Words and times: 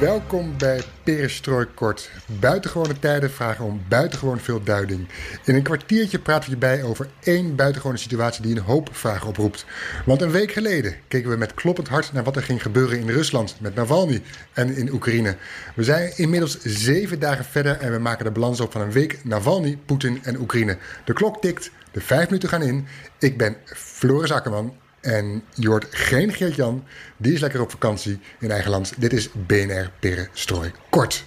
Welkom 0.00 0.58
bij 0.58 0.82
Perestrooi 1.04 1.66
Kort. 1.74 2.10
Buitengewone 2.40 2.98
tijden 2.98 3.30
vragen 3.30 3.64
om 3.64 3.82
buitengewoon 3.88 4.40
veel 4.40 4.62
duiding. 4.62 5.08
In 5.44 5.54
een 5.54 5.62
kwartiertje 5.62 6.18
praten 6.18 6.44
we 6.44 6.54
je 6.54 6.60
bij 6.60 6.82
over 6.82 7.08
één 7.22 7.56
buitengewone 7.56 7.98
situatie 7.98 8.42
die 8.42 8.56
een 8.56 8.62
hoop 8.62 8.88
vragen 8.92 9.28
oproept. 9.28 9.64
Want 10.06 10.22
een 10.22 10.30
week 10.30 10.52
geleden 10.52 10.94
keken 11.08 11.30
we 11.30 11.36
met 11.36 11.54
kloppend 11.54 11.88
hart 11.88 12.12
naar 12.12 12.24
wat 12.24 12.36
er 12.36 12.42
ging 12.42 12.62
gebeuren 12.62 12.98
in 12.98 13.08
Rusland 13.08 13.56
met 13.60 13.74
Navalny 13.74 14.22
en 14.52 14.76
in 14.76 14.92
Oekraïne. 14.92 15.36
We 15.74 15.84
zijn 15.84 16.12
inmiddels 16.16 16.58
zeven 16.60 17.18
dagen 17.18 17.44
verder 17.44 17.76
en 17.76 17.92
we 17.92 17.98
maken 17.98 18.24
de 18.24 18.30
balans 18.30 18.60
op 18.60 18.72
van 18.72 18.80
een 18.80 18.92
week 18.92 19.24
Navalny, 19.24 19.78
Poetin 19.86 20.20
en 20.22 20.40
Oekraïne. 20.40 20.78
De 21.04 21.12
klok 21.12 21.40
tikt, 21.40 21.70
de 21.92 22.00
vijf 22.00 22.26
minuten 22.26 22.48
gaan 22.48 22.62
in. 22.62 22.86
Ik 23.18 23.38
ben 23.38 23.56
Floris 23.64 24.32
Akkerman 24.32 24.74
en 25.00 25.42
je 25.54 25.68
hoort 25.68 25.86
geen 25.90 26.32
Geert-Jan, 26.32 26.84
die 27.16 27.32
is 27.32 27.40
lekker 27.40 27.60
op 27.60 27.70
vakantie 27.70 28.20
in 28.38 28.50
eigen 28.50 28.70
land. 28.70 28.92
Dit 28.96 29.12
is 29.12 29.28
BNR 29.46 29.90
Perestrooi 29.98 30.70
Kort. 30.90 31.24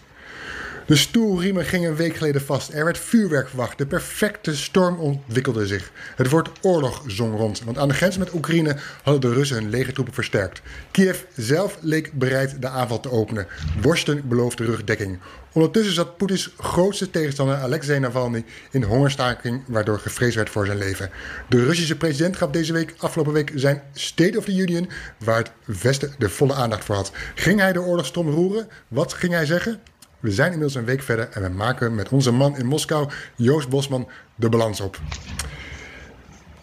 De 0.85 0.95
stoelriemen 0.95 1.65
gingen 1.65 1.89
een 1.89 1.95
week 1.95 2.15
geleden 2.15 2.41
vast. 2.41 2.73
Er 2.73 2.85
werd 2.85 2.97
vuurwerk 2.97 3.47
verwacht. 3.47 3.77
De 3.77 3.85
perfecte 3.85 4.55
storm 4.55 4.99
ontwikkelde 4.99 5.67
zich. 5.67 5.91
Het 6.15 6.29
woord 6.29 6.49
oorlog 6.61 7.03
zong 7.07 7.37
rond. 7.37 7.63
Want 7.63 7.77
aan 7.77 7.87
de 7.87 7.93
grens 7.93 8.17
met 8.17 8.33
Oekraïne 8.33 8.75
hadden 9.03 9.21
de 9.21 9.33
Russen 9.33 9.57
hun 9.57 9.69
legertroepen 9.69 10.13
versterkt. 10.13 10.61
Kiev 10.91 11.19
zelf 11.35 11.77
leek 11.81 12.13
bereid 12.13 12.61
de 12.61 12.67
aanval 12.67 12.99
te 12.99 13.11
openen. 13.11 13.47
Worsten 13.81 14.27
beloofde 14.27 14.65
rugdekking. 14.65 15.19
Ondertussen 15.53 15.93
zat 15.93 16.17
Poetins 16.17 16.53
grootste 16.57 17.09
tegenstander 17.09 17.55
Alexei 17.55 17.99
Navalny 17.99 18.45
in 18.71 18.83
hongerstaking, 18.83 19.63
waardoor 19.67 19.99
gevreesd 19.99 20.35
werd 20.35 20.49
voor 20.49 20.65
zijn 20.65 20.77
leven. 20.77 21.09
De 21.49 21.65
Russische 21.65 21.97
president 21.97 22.37
gaf 22.37 22.49
deze 22.49 22.73
week, 22.73 22.93
afgelopen 22.97 23.33
week, 23.33 23.51
zijn 23.55 23.81
State 23.93 24.37
of 24.37 24.45
the 24.45 24.55
Union, 24.55 24.89
waar 25.17 25.37
het 25.37 25.51
Westen 25.81 26.13
de 26.17 26.29
volle 26.29 26.53
aandacht 26.53 26.83
voor 26.83 26.95
had. 26.95 27.11
Ging 27.35 27.59
hij 27.59 27.73
de 27.73 27.81
oorlogstrom 27.81 28.29
roeren? 28.29 28.67
Wat 28.87 29.13
ging 29.13 29.33
hij 29.33 29.45
zeggen? 29.45 29.79
We 30.23 30.31
zijn 30.31 30.51
inmiddels 30.51 30.75
een 30.75 30.85
week 30.85 31.01
verder 31.01 31.29
en 31.29 31.41
we 31.41 31.49
maken 31.49 31.95
met 31.95 32.09
onze 32.09 32.31
man 32.31 32.57
in 32.57 32.65
Moskou, 32.65 33.09
Joost 33.35 33.69
Bosman, 33.69 34.07
de 34.35 34.49
balans 34.49 34.81
op. 34.81 34.99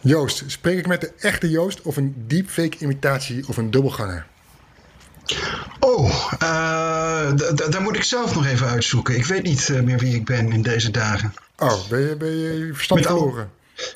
Joost, 0.00 0.44
spreek 0.46 0.78
ik 0.78 0.86
met 0.86 1.00
de 1.00 1.12
echte 1.18 1.50
Joost 1.50 1.82
of 1.82 1.96
een 1.96 2.14
deepfake 2.26 2.78
imitatie 2.78 3.48
of 3.48 3.56
een 3.56 3.70
dubbelganger? 3.70 4.26
Oh, 5.80 6.32
uh, 6.32 7.36
daar 7.70 7.82
moet 7.82 7.96
ik 7.96 8.02
zelf 8.02 8.34
nog 8.34 8.46
even 8.46 8.66
uitzoeken. 8.66 9.16
Ik 9.16 9.24
weet 9.24 9.42
niet 9.42 9.68
uh, 9.68 9.80
meer 9.80 9.98
wie 9.98 10.14
ik 10.14 10.24
ben 10.24 10.52
in 10.52 10.62
deze 10.62 10.90
dagen. 10.90 11.34
Oh, 11.58 11.88
ben 11.88 12.00
je, 12.00 12.16
ben 12.16 12.36
je 12.36 12.70
verstand 12.72 13.06
verloren? 13.06 13.50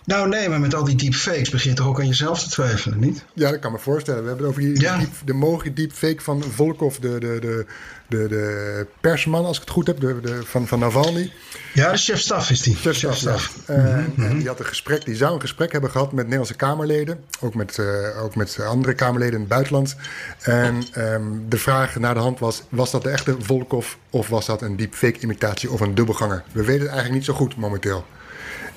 Nou 0.04 0.28
nee, 0.28 0.48
maar 0.48 0.60
met 0.60 0.74
al 0.74 0.84
die 0.84 0.96
deepfakes 0.96 1.50
begin 1.50 1.70
je 1.70 1.76
toch 1.76 1.86
ook 1.86 2.00
aan 2.00 2.06
jezelf 2.06 2.42
te 2.42 2.50
twijfelen, 2.50 2.98
niet? 3.00 3.24
Ja, 3.34 3.50
dat 3.50 3.60
kan 3.60 3.72
me 3.72 3.78
voorstellen. 3.78 4.22
We 4.22 4.28
hebben 4.28 4.46
het 4.46 4.56
over 4.56 4.68
die, 4.68 4.80
Ja. 4.80 4.98
diep- 4.98 5.10
de 5.24 5.32
mogelijke 5.32 5.72
deepfake 5.80 6.20
van 6.22 6.42
Volkov, 6.42 6.96
de, 6.96 7.18
de, 7.18 7.38
de, 7.40 7.66
de, 8.08 8.28
de 8.28 8.86
persman, 9.00 9.44
als 9.44 9.56
ik 9.56 9.62
het 9.62 9.70
goed 9.72 9.86
heb, 9.86 10.00
de, 10.00 10.20
de, 10.22 10.40
van, 10.44 10.66
van 10.66 10.78
Navalny. 10.78 11.32
Ja, 11.74 11.92
de 11.92 11.98
chef-staf 11.98 12.50
is 12.50 12.60
die. 12.62 12.76
Chefstaf. 12.76 13.56
ja. 13.66 13.74
Eh, 13.74 13.94
en 14.28 14.38
die, 14.38 14.46
had 14.48 14.58
een 14.58 14.66
gesprek, 14.66 15.04
die 15.04 15.16
zou 15.16 15.34
een 15.34 15.40
gesprek 15.40 15.72
hebben 15.72 15.90
gehad 15.90 16.12
met 16.12 16.22
Nederlandse 16.22 16.54
Kamerleden. 16.56 17.20
Ook 17.40 17.54
met, 17.54 17.78
eh, 17.78 18.22
ook 18.22 18.34
met 18.34 18.58
andere 18.60 18.94
Kamerleden 18.94 19.34
in 19.34 19.40
het 19.40 19.48
buitenland. 19.48 19.96
En 20.40 20.82
ehm, 20.92 21.22
de 21.48 21.58
vraag 21.58 21.96
naar 21.98 22.14
de 22.14 22.20
hand 22.20 22.38
was: 22.38 22.62
was 22.68 22.90
dat 22.90 23.02
de 23.02 23.10
echte 23.10 23.36
Volkov 23.38 23.94
of 24.10 24.28
was 24.28 24.46
dat 24.46 24.62
een 24.62 24.76
deepfake 24.76 25.20
imitatie 25.20 25.70
of 25.70 25.80
een 25.80 25.94
dubbelganger? 25.94 26.42
We 26.52 26.60
weten 26.64 26.80
het 26.82 26.90
eigenlijk 26.90 27.14
niet 27.14 27.24
zo 27.24 27.34
goed 27.34 27.56
momenteel. 27.56 28.04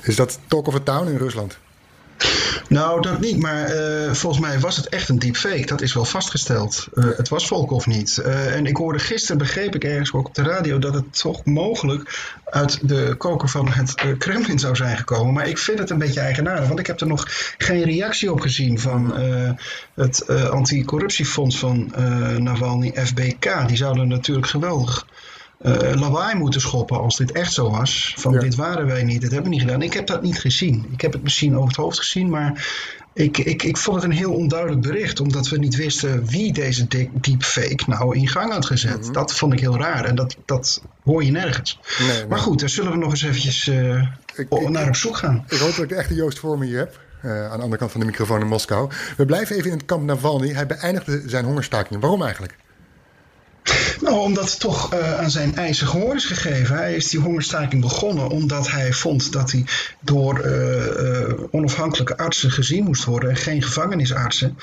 Is 0.07 0.15
dat 0.15 0.39
talk 0.47 0.67
of 0.67 0.75
a 0.75 0.79
town 0.79 1.07
in 1.07 1.17
Rusland? 1.17 1.57
Nou, 2.69 3.01
dat 3.01 3.19
niet, 3.19 3.41
maar 3.41 3.63
eh, 3.65 4.13
volgens 4.13 4.41
mij 4.41 4.59
was 4.59 4.77
het 4.77 4.89
echt 4.89 5.09
een 5.09 5.19
deepfake. 5.19 5.65
Dat 5.65 5.81
is 5.81 5.93
wel 5.93 6.05
vastgesteld. 6.05 6.87
Eh, 6.93 7.05
het 7.17 7.29
was 7.29 7.47
Volkov 7.47 7.85
niet. 7.85 8.17
Eh, 8.17 8.55
en 8.55 8.65
ik 8.65 8.77
hoorde 8.77 8.99
gisteren, 8.99 9.37
begreep 9.37 9.75
ik 9.75 9.83
ergens 9.83 10.13
ook 10.13 10.27
op 10.27 10.35
de 10.35 10.43
radio, 10.43 10.79
dat 10.79 10.93
het 10.93 11.19
toch 11.19 11.45
mogelijk 11.45 12.35
uit 12.45 12.87
de 12.87 13.15
koker 13.17 13.49
van 13.49 13.67
het 13.67 14.17
Kremlin 14.17 14.59
zou 14.59 14.75
zijn 14.75 14.97
gekomen. 14.97 15.33
Maar 15.33 15.47
ik 15.47 15.57
vind 15.57 15.79
het 15.79 15.89
een 15.89 15.97
beetje 15.97 16.19
eigenaardig, 16.19 16.67
want 16.67 16.79
ik 16.79 16.87
heb 16.87 17.01
er 17.01 17.07
nog 17.07 17.25
geen 17.57 17.83
reactie 17.83 18.31
op 18.31 18.39
gezien 18.39 18.79
van 18.79 19.13
het 19.93 20.27
anticorruptiefonds 20.29 21.59
van 21.59 21.93
Navalny, 22.37 22.91
FBK. 22.95 23.67
Die 23.67 23.77
zouden 23.77 24.07
natuurlijk 24.07 24.47
geweldig 24.47 25.05
eh, 25.61 25.99
lawaai 25.99 26.35
moeten 26.35 26.61
schoppen 26.61 26.99
als 26.99 27.17
dit 27.17 27.31
echt 27.31 27.53
zo 27.53 27.69
was. 27.71 28.13
Van 28.17 28.33
Ja. 28.33 28.39
dit 28.39 28.55
waren 28.55 28.85
wij 28.85 29.03
niet, 29.03 29.21
dit 29.21 29.31
hebben 29.31 29.49
we 29.49 29.55
niet 29.57 29.65
gedaan. 29.65 29.81
Ik 29.81 29.93
heb 29.93 30.07
dat 30.07 30.21
niet 30.21 30.39
gezien. 30.39 30.85
Ik 30.91 31.01
heb 31.01 31.13
het 31.13 31.23
misschien 31.23 31.55
over 31.55 31.67
het 31.67 31.75
hoofd 31.75 31.97
gezien, 31.97 32.29
maar 32.29 32.67
ik, 33.13 33.37
ik, 33.37 33.63
ik 33.63 33.77
vond 33.77 33.95
het 34.01 34.05
een 34.11 34.17
heel 34.17 34.33
onduidelijk 34.33 34.81
bericht. 34.81 35.19
Omdat 35.19 35.47
we 35.49 35.57
niet 35.57 35.75
wisten 35.75 36.25
wie 36.25 36.53
deze 36.53 36.87
de- 36.87 37.09
deepfake 37.13 37.83
nou 37.87 38.15
in 38.17 38.27
gang 38.27 38.51
had 38.53 38.65
gezet. 38.65 39.09
Dat 39.13 39.33
vond 39.33 39.53
ik 39.53 39.59
heel 39.59 39.77
raar 39.77 40.05
en 40.05 40.15
dat, 40.15 40.35
dat 40.45 40.81
hoor 41.03 41.23
je 41.23 41.31
nergens. 41.31 41.79
Nee, 41.99 42.07
nee. 42.07 42.27
Maar 42.27 42.39
goed, 42.39 42.59
daar 42.59 42.69
zullen 42.69 42.91
we 42.91 42.97
nog 42.97 43.09
eens 43.11 43.23
eventjes 43.23 43.67
eh, 43.67 44.01
Ik- 44.35 44.69
naar 44.69 44.87
op 44.87 44.95
zoek 44.95 45.17
gaan. 45.17 45.45
Ik 45.49 45.57
hoop 45.57 45.69
dat 45.75 45.83
ik 45.83 45.89
de 45.89 45.95
echte 45.95 46.13
Joost 46.15 46.39
voor 46.39 46.57
me 46.57 46.65
hier 46.65 46.77
heb. 46.77 46.99
eh, 47.21 47.31
aan 47.43 47.57
de 47.57 47.63
andere 47.63 47.77
kant 47.77 47.91
van 47.91 47.99
de 47.99 48.05
microfoon 48.05 48.41
in 48.41 48.47
Moskou. 48.47 48.89
We 49.17 49.25
blijven 49.25 49.55
even 49.55 49.71
in 49.71 49.77
het 49.77 49.85
kamp 49.85 50.03
Navalny. 50.03 50.49
Hij 50.53 50.65
beëindigde 50.65 51.21
zijn 51.25 51.45
hongerstaking. 51.45 52.01
Waarom 52.01 52.21
eigenlijk? 52.23 52.55
Nou, 54.07 54.19
omdat 54.19 54.59
toch 54.59 54.93
eh, 54.93 55.19
aan 55.19 55.29
zijn 55.29 55.55
eisen 55.55 55.87
gehoor 55.87 56.15
is 56.15 56.25
gegeven. 56.25 56.75
Hij 56.75 56.95
is 56.95 57.09
die 57.09 57.19
hongerstaking 57.19 57.81
begonnen 57.81 58.29
omdat 58.29 58.71
hij 58.71 58.93
vond 58.93 59.31
dat 59.31 59.51
hij 59.51 59.65
door 60.01 60.39
eh, 60.39 61.21
eh, 61.21 61.33
onafhankelijke 61.51 62.17
artsen 62.17 62.51
gezien 62.51 62.83
moest 62.83 63.03
worden 63.03 63.29
en 63.29 63.35
geen 63.35 63.63
gevangenisartsen. 63.63 64.57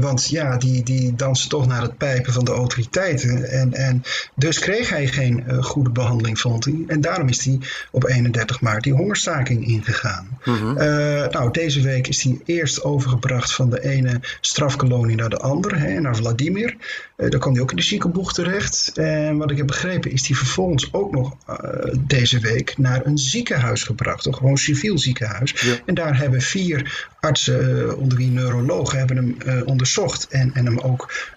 Want 0.00 0.28
ja, 0.28 0.56
die, 0.56 0.82
die 0.82 1.14
dansen 1.14 1.48
toch 1.48 1.66
naar 1.66 1.82
het 1.82 1.96
pijpen 1.96 2.32
van 2.32 2.44
de 2.44 2.50
autoriteiten. 2.50 3.50
En, 3.50 3.72
en 3.72 4.02
dus 4.34 4.58
kreeg 4.58 4.88
hij 4.88 5.06
geen 5.06 5.62
goede 5.62 5.90
behandeling, 5.90 6.40
vond 6.40 6.64
hij. 6.64 6.84
En 6.86 7.00
daarom 7.00 7.28
is 7.28 7.44
hij 7.44 7.58
op 7.90 8.04
31 8.04 8.60
maart 8.60 8.82
die 8.82 8.92
hongerstaking 8.92 9.66
ingegaan. 9.66 10.38
Eh, 10.44 11.28
nou, 11.28 11.50
deze 11.50 11.80
week 11.80 12.08
is 12.08 12.22
hij 12.22 12.40
eerst 12.44 12.82
overgebracht 12.82 13.54
van 13.54 13.70
de 13.70 13.82
ene 13.84 14.20
strafkolonie 14.40 15.16
naar 15.16 15.28
de 15.28 15.38
andere, 15.38 15.76
hè, 15.76 16.00
naar 16.00 16.16
Vladimir. 16.16 16.76
Daar 17.16 17.40
kwam 17.40 17.52
hij 17.52 17.62
ook 17.62 17.70
in 17.70 17.76
de 17.76 17.82
ziekenboeg 17.82 18.32
terecht. 18.44 18.92
En 18.94 19.36
wat 19.36 19.50
ik 19.50 19.56
heb 19.56 19.66
begrepen 19.66 20.10
is 20.12 20.26
hij 20.26 20.36
vervolgens 20.36 20.92
ook 20.92 21.12
nog 21.12 21.36
eh, 21.46 21.56
deze 21.98 22.40
week 22.40 22.78
naar 22.78 23.06
een 23.06 23.18
ziekenhuis 23.18 23.82
gebracht. 23.82 24.26
Een 24.26 24.34
gewoon 24.34 24.56
civiel 24.56 24.98
ziekenhuis. 24.98 25.50
Ja. 25.60 25.74
En 25.86 25.94
daar 25.94 26.18
hebben 26.18 26.40
vier 26.40 27.08
artsen, 27.20 27.88
eh, 27.88 27.98
onder 27.98 28.18
wie 28.18 28.30
neurologen, 28.30 28.98
hebben 28.98 29.16
hem 29.16 29.36
eh, 29.38 29.66
onderzocht. 29.66 30.28
En, 30.28 30.50
en 30.54 30.64
hem 30.64 30.78
ook 30.78 31.32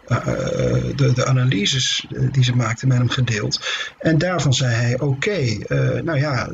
de, 0.96 1.12
de 1.13 1.25
analyses 1.25 2.07
die 2.31 2.44
ze 2.44 2.56
maakten 2.56 2.88
met 2.88 2.97
hem 2.97 3.09
gedeeld. 3.09 3.67
En 4.00 4.17
daarvan 4.17 4.53
zei 4.53 4.73
hij, 4.73 5.00
oké, 5.00 5.57
nou 6.03 6.19
ja... 6.19 6.50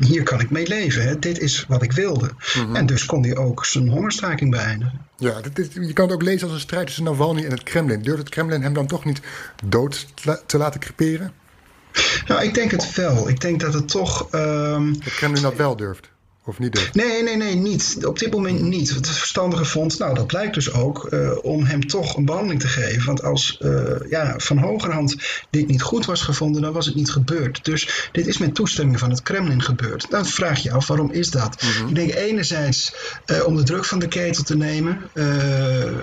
Hier 0.00 0.22
kan 0.22 0.40
ik 0.40 0.50
mee 0.50 0.66
leven. 0.68 1.02
Hè. 1.02 1.18
Dit 1.18 1.38
is 1.38 1.64
wat 1.68 1.82
ik 1.82 1.92
wilde. 1.92 2.30
En 2.72 2.86
dus 2.86 3.06
kon 3.06 3.22
hij 3.22 3.36
ook 3.36 3.64
zijn 3.64 3.88
hongerstaking 3.88 4.50
beëindigen. 4.50 5.06
Ja, 5.16 5.40
dit 5.40 5.58
is, 5.58 5.66
je 5.86 5.92
kan 5.92 6.04
het 6.04 6.14
ook 6.14 6.22
lezen 6.22 6.46
als 6.46 6.54
een 6.56 6.60
strijd 6.62 6.86
tussen 6.86 7.04
Navalny 7.04 7.44
en 7.44 7.50
het 7.50 7.62
Kremlin. 7.62 8.02
Durft 8.02 8.18
het 8.18 8.28
Kremlin 8.28 8.62
hem 8.62 8.74
dan 8.74 8.86
toch 8.86 9.04
niet 9.04 9.20
dood 9.64 10.06
te 10.14 10.22
la- 10.28 10.40
te 10.46 10.58
laten 10.58 10.80
creperen? 10.80 11.32
Nou, 12.26 12.42
ik 12.42 12.54
denk 12.54 12.70
het 12.70 12.94
wel. 12.94 13.28
Ik 13.28 13.40
denk 13.40 13.60
dat 13.60 13.74
het 13.74 13.88
toch. 13.88 14.28
ehm, 14.30 14.86
Het 14.86 15.14
Kremlin 15.14 15.42
dat 15.42 15.56
wel 15.56 15.76
durft. 15.76 16.10
Of 16.44 16.58
niet 16.58 16.72
durft. 16.72 16.94
Nee, 16.94 17.22
nee, 17.22 17.36
nee, 17.36 17.54
niet. 17.54 17.98
Op 18.06 18.18
dit 18.18 18.32
moment 18.32 18.60
niet. 18.60 18.94
Het 18.94 19.08
verstandige 19.08 19.64
vond, 19.64 19.98
nou 19.98 20.14
dat 20.14 20.26
blijkt 20.26 20.54
dus 20.54 20.72
ook, 20.72 21.04
eh, 21.04 21.38
om 21.42 21.64
hem 21.64 21.86
toch 21.86 22.16
een 22.16 22.24
behandeling 22.24 22.60
te 22.60 22.68
geven. 22.68 23.04
Want 23.04 23.22
als 23.22 23.58
eh, 23.60 24.10
ja, 24.10 24.34
van 24.36 24.58
hogerhand 24.58 25.16
dit 25.50 25.68
niet 25.68 25.82
goed 25.82 26.04
was 26.04 26.22
gevonden, 26.22 26.62
dan 26.62 26.72
was 26.72 26.86
het 26.86 26.94
niet 26.94 27.10
gebeurd. 27.10 27.64
Dus 27.64 28.08
dit 28.12 28.26
is 28.26 28.38
met 28.38 28.54
toestemming 28.54 28.98
van 28.98 29.10
het 29.10 29.22
Kremlin 29.22 29.62
gebeurd. 29.62 30.10
Dan 30.10 30.26
vraag 30.26 30.58
je 30.58 30.68
je 30.68 30.74
af, 30.74 30.86
waarom 30.86 31.10
is 31.10 31.30
dat? 31.30 31.62
Ik 31.88 31.94
denk 31.94 32.14
enerzijds 32.14 32.94
eh, 33.26 33.46
om 33.46 33.56
de 33.56 33.62
druk 33.62 33.84
van 33.84 33.98
de 33.98 34.08
ketel 34.08 34.44
te 34.44 34.56
nemen. 34.56 34.98
Eh, 35.12 35.24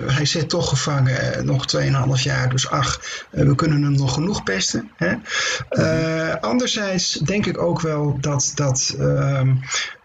hij 0.06 0.24
zit 0.24 0.48
toch 0.48 0.68
gevangen, 0.68 1.46
nog 1.46 1.66
2,5 1.66 2.22
jaar. 2.22 2.48
Dus 2.48 2.70
ach, 2.70 3.00
we 3.30 3.54
kunnen 3.54 3.82
hem 3.82 3.92
nog 3.92 4.14
genoeg 4.14 4.42
pesten. 4.42 4.90
Hè? 4.96 5.14
Eh, 5.68 6.34
anderzijds 6.40 7.12
denk 7.12 7.46
ik 7.46 7.58
ook 7.58 7.80
wel 7.80 8.16
dat, 8.20 8.52
dat 8.54 8.94
ehm, 8.98 9.54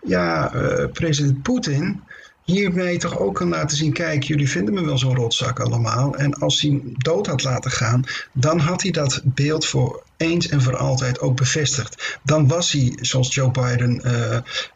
ja, 0.06 0.54
eh, 0.54 0.92
president 0.92 1.42
Poetin 1.42 2.02
hiermee 2.44 2.98
toch 2.98 3.20
ook 3.20 3.36
kan 3.36 3.50
laten 3.50 3.78
zien: 3.78 3.94
kijk, 3.94 4.24
jullie 4.24 4.50
vinden 4.50 4.74
me 4.74 4.86
wel 4.86 4.98
zo'n 4.98 5.16
rotzak 5.16 5.60
allemaal. 5.60 6.16
En 6.16 6.34
als 6.34 6.62
hij 6.62 6.82
dood 6.98 7.28
had 7.28 7.44
laten 7.44 7.72
gaan, 7.72 8.04
dan 8.32 8.60
had 8.60 8.82
hij 8.82 8.92
dat 8.92 9.22
beeld 9.24 9.66
voor 9.66 10.04
eens 10.18 10.48
en 10.48 10.62
voor 10.62 10.78
altijd 10.78 11.20
ook 11.20 11.36
bevestigd. 11.36 12.20
Dan 12.24 12.48
was 12.48 12.72
hij, 12.72 12.98
zoals 13.02 13.34
Joe 13.34 13.52
Biden 13.52 14.02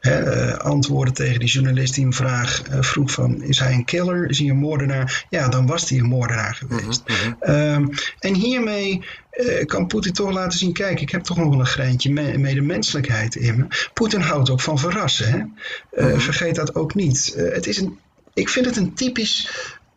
uh, 0.02 0.54
antwoordde 0.54 1.14
tegen 1.14 1.40
die 1.40 1.50
journalist 1.50 1.94
die 1.94 2.04
hem 2.04 2.14
vraag, 2.14 2.62
uh, 2.70 2.82
vroeg 2.82 3.12
van, 3.12 3.44
is 3.44 3.60
hij 3.60 3.74
een 3.74 3.86
killer, 3.86 4.30
is 4.30 4.40
hij 4.40 4.50
een 4.50 4.58
moordenaar? 4.58 5.26
Ja, 5.30 5.48
dan 5.48 5.66
was 5.66 5.90
hij 5.90 6.00
een 6.00 6.06
moordenaar 6.06 6.56
geweest. 6.56 7.04
Mm 7.08 7.16
-hmm. 7.16 7.56
um, 7.56 7.90
en 8.20 8.34
hiermee 8.34 9.06
uh, 9.34 9.66
kan 9.66 9.88
Poetin 9.88 10.14
toch 10.14 10.32
laten 10.32 10.60
zien, 10.60 10.74
kijk, 10.74 11.02
ik 11.02 11.10
heb 11.10 11.24
toch 11.24 11.38
nog 11.38 11.50
wel 11.50 11.60
een 11.60 11.66
greintje 11.66 12.12
me 12.12 12.38
medemenselijkheid 12.38 13.36
in 13.36 13.58
me. 13.58 13.90
Poetin 13.94 14.22
houdt 14.22 14.50
ook 14.50 14.62
van 14.62 14.80
verrassen, 14.80 15.30
hè? 15.32 15.38
Mm 15.38 15.54
-hmm. 15.92 16.20
vergeet 16.20 16.56
dat 16.56 16.76
ook 16.76 16.96
niet. 16.96 17.34
het 17.36 17.68
is 17.68 17.78
een, 17.78 18.00
ik 18.34 18.50
vind 18.50 18.66
het 18.66 18.78
een 18.78 18.94
typisch 18.94 19.50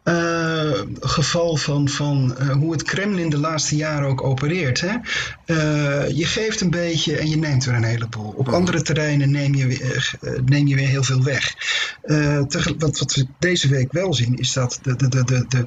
uh, 0.04 0.80
geval 1.00 1.56
van, 1.56 1.88
van 1.88 2.36
uh, 2.40 2.50
hoe 2.50 2.72
het 2.72 2.82
Kremlin 2.82 3.30
de 3.30 3.38
laatste 3.38 3.76
jaren 3.76 4.08
ook 4.08 4.22
opereert. 4.22 4.80
Hè? 4.80 4.94
Uh, 5.46 6.10
je 6.16 6.24
geeft 6.24 6.60
een 6.60 6.70
beetje 6.70 7.16
en 7.16 7.28
je 7.28 7.36
neemt 7.36 7.64
weer 7.64 7.74
een 7.74 7.84
heleboel. 7.84 8.34
Op 8.36 8.48
andere 8.48 8.82
terreinen 8.82 9.30
neem 9.30 9.54
je 9.54 9.66
weer, 9.66 10.14
neem 10.44 10.66
je 10.66 10.74
weer 10.74 10.88
heel 10.88 11.04
veel 11.04 11.22
weg. 11.22 11.54
wat, 12.78 12.98
wat 12.98 13.14
we 13.14 13.26
deze 13.38 13.68
week 13.68 13.92
wel 13.92 14.14
zien 14.14 14.36
is 14.38 14.52
dat 14.52 14.78
de, 14.82 14.96
de, 14.96 15.08
de, 15.08 15.24
de, 15.24 15.44
de, 15.48 15.66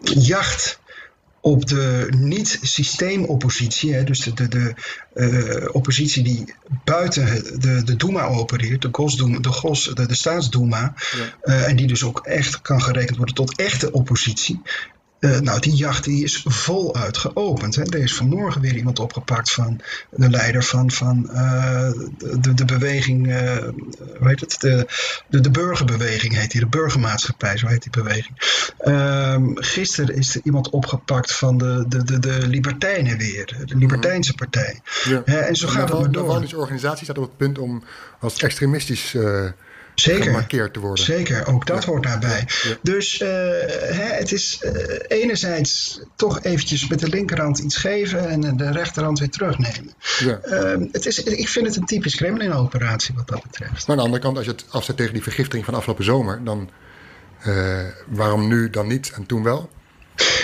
de 0.00 0.20
jacht 0.20 0.79
op 1.40 1.66
de 1.66 2.12
niet-systeemoppositie, 2.16 4.04
dus 4.04 4.20
de, 4.20 4.32
de, 4.32 4.48
de 4.48 4.74
uh, 5.14 5.68
oppositie 5.72 6.22
die 6.22 6.54
buiten 6.84 7.60
de, 7.60 7.82
de 7.84 7.96
Duma 7.96 8.24
opereert, 8.24 8.82
de, 8.82 8.88
Gosdoema, 8.92 9.38
de, 9.38 9.48
Gos, 9.48 9.84
de, 9.94 10.06
de 10.06 10.14
Staatsdoema, 10.14 10.94
ja. 11.16 11.54
uh, 11.54 11.68
en 11.68 11.76
die 11.76 11.86
dus 11.86 12.04
ook 12.04 12.26
echt 12.26 12.62
kan 12.62 12.82
gerekend 12.82 13.16
worden 13.16 13.34
tot 13.34 13.56
echte 13.58 13.92
oppositie, 13.92 14.60
uh, 15.20 15.38
nou, 15.38 15.60
die 15.60 15.74
jacht 15.74 16.04
die 16.04 16.24
is 16.24 16.44
voluit 16.48 17.18
geopend. 17.18 17.74
Hè. 17.74 17.82
Er 17.82 18.02
is 18.02 18.14
vanmorgen 18.14 18.60
weer 18.60 18.76
iemand 18.76 18.98
opgepakt 18.98 19.52
van 19.52 19.80
de 20.10 20.30
leider 20.30 20.64
van, 20.64 20.90
van 20.90 21.28
uh, 21.32 21.90
de, 22.40 22.54
de 22.54 22.64
beweging, 22.64 23.26
uh, 23.26 23.56
hoe 24.18 24.28
heet 24.28 24.40
het? 24.40 24.56
De, 24.60 24.86
de, 25.28 25.40
de 25.40 25.50
burgerbeweging 25.50 26.36
heet 26.36 26.50
die, 26.50 26.60
de 26.60 26.66
burgermaatschappij, 26.66 27.56
zo 27.56 27.66
heet 27.66 27.82
die 27.82 28.02
beweging. 28.02 28.36
Ehm, 28.78 29.44
gisteren 29.54 30.16
is 30.16 30.34
er 30.34 30.40
iemand 30.44 30.70
opgepakt 30.70 31.32
van 31.32 31.58
de, 31.58 31.84
de, 31.88 32.04
de, 32.04 32.18
de 32.18 32.46
Libertijnen 32.46 33.18
weer, 33.18 33.56
de 33.64 33.76
Libertijnse 33.76 34.34
partij. 34.34 34.80
Ja. 35.04 35.24
en 35.24 35.56
zo 35.56 35.68
gaat 35.68 35.88
het 35.88 36.00
maar 36.00 36.10
door. 36.10 36.46
De 36.48 36.56
organisatie 36.56 37.04
staat 37.04 37.18
op 37.18 37.24
het 37.24 37.36
punt 37.36 37.58
om 37.58 37.82
als 38.20 38.36
extremistisch 38.36 39.16
Zeker, 40.00 40.22
gemarkeerd 40.22 40.72
te 40.72 40.80
worden. 40.80 41.04
Zeker, 41.04 41.46
ook 41.46 41.66
dat 41.66 41.84
ja. 41.84 41.90
hoort 41.90 42.02
daarbij. 42.02 42.44
Ja. 42.62 42.76
Dus 42.82 43.20
uh, 43.20 43.28
hè, 43.28 44.14
het 44.14 44.32
is 44.32 44.60
uh, 44.62 44.72
enerzijds 45.08 46.00
toch 46.16 46.42
eventjes 46.42 46.88
met 46.88 46.98
de 46.98 47.08
linkerhand 47.08 47.58
iets 47.58 47.76
geven 47.76 48.28
en 48.28 48.56
de 48.56 48.70
rechterhand 48.70 49.18
weer 49.18 49.30
terugnemen. 49.30 49.94
Ja. 50.18 50.40
Uh, 50.44 50.86
het 50.92 51.06
is, 51.06 51.22
ik 51.22 51.48
vind 51.48 51.66
het 51.66 51.76
een 51.76 51.86
typisch 51.86 52.14
Kremlin-operatie 52.14 53.14
wat 53.14 53.28
dat 53.28 53.42
betreft. 53.42 53.72
Maar 53.72 53.88
aan 53.88 53.96
de 53.96 54.02
andere 54.02 54.22
kant, 54.22 54.36
als 54.36 54.46
je 54.46 54.52
het 54.52 54.64
afzet 54.70 54.96
tegen 54.96 55.12
die 55.12 55.22
vergiftiging 55.22 55.64
van 55.64 55.74
afgelopen 55.74 56.04
zomer, 56.04 56.44
dan 56.44 56.70
waarom 58.06 58.48
nu 58.48 58.70
dan 58.70 58.86
niet 58.86 59.12
en 59.14 59.26
toen 59.26 59.42
wel? 59.42 59.70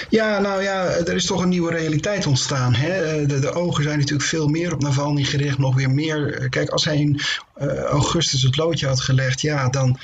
Ja, 0.09 0.39
nou 0.39 0.63
ja, 0.63 0.85
er 0.85 1.15
is 1.15 1.27
toch 1.27 1.43
een 1.43 1.49
nieuwe 1.49 1.71
realiteit 1.71 2.27
ontstaan. 2.27 2.75
Hè? 2.75 3.27
De, 3.27 3.39
de, 3.39 3.53
ogen 3.53 3.83
zijn 3.83 3.99
natuurlijk 3.99 4.29
veel 4.29 4.49
meer 4.49 4.73
op 4.73 4.83
Navalny 4.83 5.25
gericht, 5.25 5.59
nog 5.59 5.75
weer 5.75 5.91
meer. 5.91 6.49
Kijk, 6.49 6.69
als 6.69 6.85
hij 6.85 6.97
in 6.97 7.21
uh, 7.59 7.83
augustus 7.83 8.43
het 8.43 8.57
loodje 8.57 8.87
had 8.87 9.01
gelegd, 9.01 9.41
ja, 9.41 9.69
dan 9.69 9.99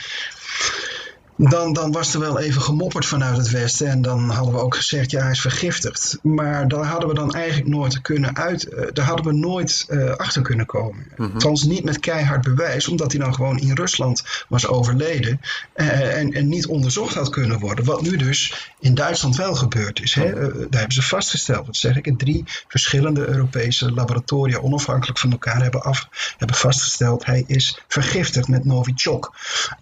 dan, 1.51 1.73
dan 1.73 1.93
was 1.93 2.15
er 2.15 2.21
wel 2.21 2.39
even 2.39 2.63
gemopperd 2.63 3.07
vanuit 3.07 3.37
het 3.37 3.51
Westen. 3.51 3.89
En 3.89 4.03
dan 4.03 4.31
hadden 4.31 4.55
we 4.55 4.61
ook 4.61 4.75
gezegd, 4.75 5.11
ja, 5.11 5.23
hij 5.23 5.31
is 5.31 5.41
vergiftigd. 5.41 6.19
Maar 6.23 6.69
daar 6.69 6.85
hadden 6.85 7.09
we 7.09 7.15
dan 7.15 7.35
eigenlijk 7.35 7.69
nooit 7.69 8.01
kunnen 8.01 8.37
uit. 8.37 8.73
Uh, 8.73 8.87
daar 8.93 9.07
hadden 9.07 9.27
we 9.27 9.33
nooit 9.33 9.87
uh, 9.89 10.11
achter 10.11 10.43
kunnen 10.43 10.67
komen. 10.67 11.07
Mm 11.17 11.25
-hmm. 11.25 11.35
Althans, 11.35 11.63
niet 11.63 11.85
met 11.85 12.01
keihard 12.01 12.43
bewijs, 12.43 12.89
omdat 12.89 13.13
hij 13.13 13.21
dan 13.21 13.35
gewoon 13.35 13.59
in 13.59 13.75
Rusland 13.75 14.23
was 14.49 14.67
overleden. 14.67 15.41
Uh, 15.77 16.17
en, 16.19 16.33
en 16.33 16.49
niet 16.49 16.67
onderzocht 16.67 17.15
had 17.15 17.31
kunnen 17.31 17.59
worden. 17.59 17.85
Wat 17.85 18.03
nu 18.03 18.17
dus 18.17 18.71
in 18.81 18.95
Duitsland 18.95 19.37
wel 19.37 19.55
gebeurd 19.55 20.01
is. 20.01 20.15
Hè? 20.15 20.33
daar 20.33 20.81
hebben 20.81 20.93
ze 20.93 21.03
vastgesteld, 21.03 21.67
dat 21.67 21.77
zeg 21.77 21.97
ik. 21.97 22.07
In 22.07 22.17
drie 22.17 22.45
verschillende 22.69 23.27
Europese 23.27 23.93
laboratoria, 23.93 24.59
onafhankelijk 24.59 25.19
van 25.19 25.31
elkaar, 25.31 25.63
hebben, 25.63 25.83
af, 25.83 26.09
hebben 26.39 26.57
vastgesteld. 26.57 27.27
Hij 27.27 27.45
is 27.47 27.81
vergiftigd 27.89 28.49
met 28.49 28.65
Novichok. 28.65 29.35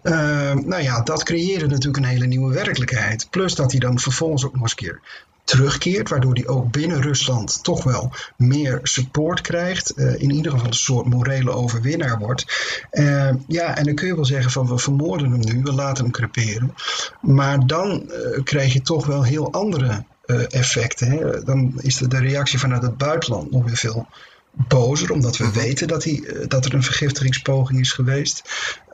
nou 0.03 0.81
ja, 0.81 1.01
dat 1.01 1.23
creëert 1.23 1.50
creëren 1.51 1.69
natuurlijk 1.69 2.03
een 2.03 2.11
hele 2.11 2.25
nieuwe 2.25 2.53
werkelijkheid. 2.53 3.27
Plus 3.29 3.55
dat 3.55 3.71
hij 3.71 3.79
dan 3.79 3.99
vervolgens 3.99 4.45
ook 4.45 4.53
nog 4.53 4.61
eens 4.61 4.73
keer 4.75 4.99
terugkeert, 5.43 6.09
waardoor 6.09 6.33
hij 6.33 6.47
ook 6.47 6.71
binnen 6.71 7.01
Rusland 7.01 7.63
toch 7.63 7.83
wel 7.83 8.11
meer 8.37 8.79
support 8.83 9.41
krijgt. 9.41 9.93
Uh, 9.95 10.21
in 10.21 10.31
ieder 10.31 10.51
geval 10.51 10.67
een 10.67 10.73
soort 10.73 11.05
morele 11.05 11.51
overwinnaar 11.51 12.19
wordt. 12.19 12.45
Uh, 12.91 13.29
ja, 13.47 13.77
en 13.77 13.83
dan 13.83 13.95
kun 13.95 14.07
je 14.07 14.15
wel 14.15 14.25
zeggen 14.25 14.51
van 14.51 14.67
we 14.67 14.77
vermoorden 14.77 15.31
hem 15.31 15.39
nu, 15.39 15.61
we 15.63 15.73
laten 15.73 16.03
hem 16.03 16.13
creperen. 16.13 16.75
Maar 17.21 17.67
dan 17.67 17.89
uh, 18.07 18.43
krijg 18.43 18.73
je 18.73 18.81
toch 18.81 19.05
wel 19.05 19.23
heel 19.23 19.51
andere 19.51 20.03
effecten. 20.49 21.11
Hè? 21.11 21.43
Dan 21.43 21.73
is 21.77 21.97
de 21.97 22.19
reactie 22.19 22.59
vanuit 22.59 22.81
het 22.81 22.97
buitenland 22.97 23.51
nog 23.51 23.63
weer 23.63 23.77
veel 23.77 24.07
bozer, 24.51 25.11
omdat 25.11 25.37
we 25.37 25.51
weten 25.51 25.87
dat, 25.87 26.03
hij, 26.03 26.45
dat 26.47 26.65
er 26.65 26.73
een 26.73 26.83
vergiftigingspoging 26.83 27.79
is 27.79 27.91
geweest. 27.91 28.41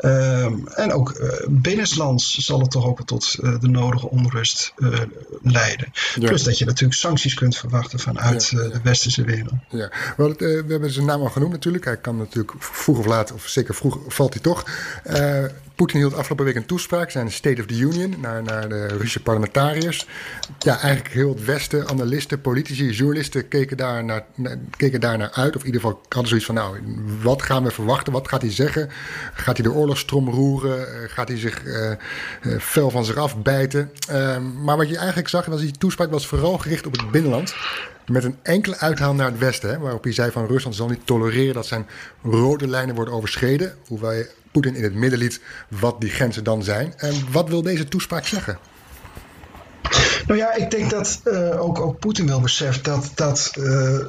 Um, 0.01 0.67
en 0.67 0.91
ook 0.91 1.19
uh, 1.19 1.29
binnenlands 1.49 2.35
zal 2.35 2.59
het 2.59 2.71
toch 2.71 2.85
ook 2.85 3.05
tot 3.05 3.35
uh, 3.39 3.59
de 3.59 3.67
nodige 3.67 4.09
onrust 4.09 4.73
uh, 4.77 4.99
leiden. 5.41 5.91
Ja. 6.15 6.27
Plus 6.27 6.43
dat 6.43 6.57
je 6.57 6.65
natuurlijk 6.65 6.99
sancties 6.99 7.33
kunt 7.33 7.57
verwachten 7.57 7.99
vanuit 7.99 8.47
ja. 8.47 8.57
de 8.57 8.79
westerse 8.83 9.23
wereld. 9.23 9.53
Ja, 9.69 9.91
well, 10.17 10.33
we 10.37 10.65
hebben 10.67 10.91
zijn 10.91 11.05
naam 11.05 11.21
al 11.21 11.29
genoemd 11.29 11.51
natuurlijk. 11.51 11.85
Hij 11.85 11.97
kan 11.97 12.17
natuurlijk 12.17 12.53
vroeg 12.59 12.97
of 12.97 13.05
laat, 13.05 13.31
of 13.31 13.47
zeker 13.47 13.75
vroeg, 13.75 13.99
valt 14.07 14.33
hij 14.33 14.41
toch. 14.41 14.65
Poetin 15.77 15.97
hield 15.99 16.13
afgelopen 16.13 16.45
week 16.45 16.55
een 16.55 16.65
toespraak, 16.65 17.11
zijn 17.11 17.31
State 17.31 17.61
of 17.61 17.67
the 17.67 17.77
Union, 17.77 18.15
naar, 18.19 18.43
naar 18.43 18.69
de 18.69 18.87
Russische 18.87 19.21
parlementariërs. 19.21 20.07
Ja, 20.59 20.79
eigenlijk 20.79 21.13
heel 21.13 21.29
het 21.29 21.45
Westen, 21.45 21.87
analisten, 21.87 22.41
politici, 22.41 22.89
journalisten 22.89 23.47
keken 23.47 23.77
daar, 23.77 24.03
naar, 24.03 24.25
keken 24.77 25.01
daar 25.01 25.17
naar 25.17 25.31
uit. 25.31 25.55
Of 25.55 25.61
in 25.61 25.65
ieder 25.65 25.81
geval 25.81 26.01
hadden 26.09 26.27
zoiets 26.27 26.45
van, 26.45 26.55
nou, 26.55 26.77
wat 27.21 27.41
gaan 27.41 27.63
we 27.63 27.71
verwachten? 27.71 28.13
Wat 28.13 28.27
gaat 28.27 28.41
hij 28.41 28.51
zeggen? 28.51 28.89
Gaat 29.33 29.57
hij 29.57 29.65
de 29.67 29.73
oorlogstrom 29.73 30.29
roeren? 30.29 31.09
Gaat 31.09 31.27
hij 31.27 31.37
zich 31.37 31.65
uh, 31.65 31.91
fel 32.59 32.89
van 32.89 33.05
zich 33.05 33.15
afbijten? 33.15 33.91
Uh, 34.11 34.37
maar 34.63 34.77
wat 34.77 34.89
je 34.89 34.97
eigenlijk 34.97 35.27
zag, 35.27 35.45
was 35.45 35.61
die 35.61 35.71
toespraak 35.71 36.11
was 36.11 36.27
vooral 36.27 36.57
gericht 36.57 36.85
op 36.85 36.91
het 36.91 37.11
binnenland. 37.11 37.55
Met 38.07 38.23
een 38.23 38.37
enkele 38.41 38.77
uithaal 38.77 39.13
naar 39.13 39.29
het 39.29 39.39
westen, 39.39 39.79
waarop 39.79 40.03
hij 40.03 40.13
zei 40.13 40.31
van 40.31 40.47
Rusland 40.47 40.75
zal 40.75 40.87
niet 40.87 41.05
tolereren 41.05 41.53
dat 41.53 41.65
zijn 41.65 41.87
rode 42.23 42.67
lijnen 42.67 42.95
worden 42.95 43.13
overschreden. 43.13 43.75
Hoewel 43.87 44.23
Poetin 44.51 44.75
in 44.75 44.83
het 44.83 44.93
midden 44.93 45.19
liet 45.19 45.41
wat 45.67 46.01
die 46.01 46.09
grenzen 46.09 46.43
dan 46.43 46.63
zijn. 46.63 46.93
En 46.97 47.31
wat 47.31 47.49
wil 47.49 47.61
deze 47.61 47.87
toespraak 47.87 48.25
zeggen? 48.25 48.59
Nou 50.27 50.39
ja, 50.39 50.53
ik 50.53 50.71
denk 50.71 50.89
dat 50.89 51.21
uh, 51.25 51.61
ook, 51.61 51.79
ook 51.79 51.99
Poetin 51.99 52.27
wel 52.27 52.41
beseft 52.41 52.85
dat, 52.85 53.11
dat 53.15 53.53
uh, 53.57 53.63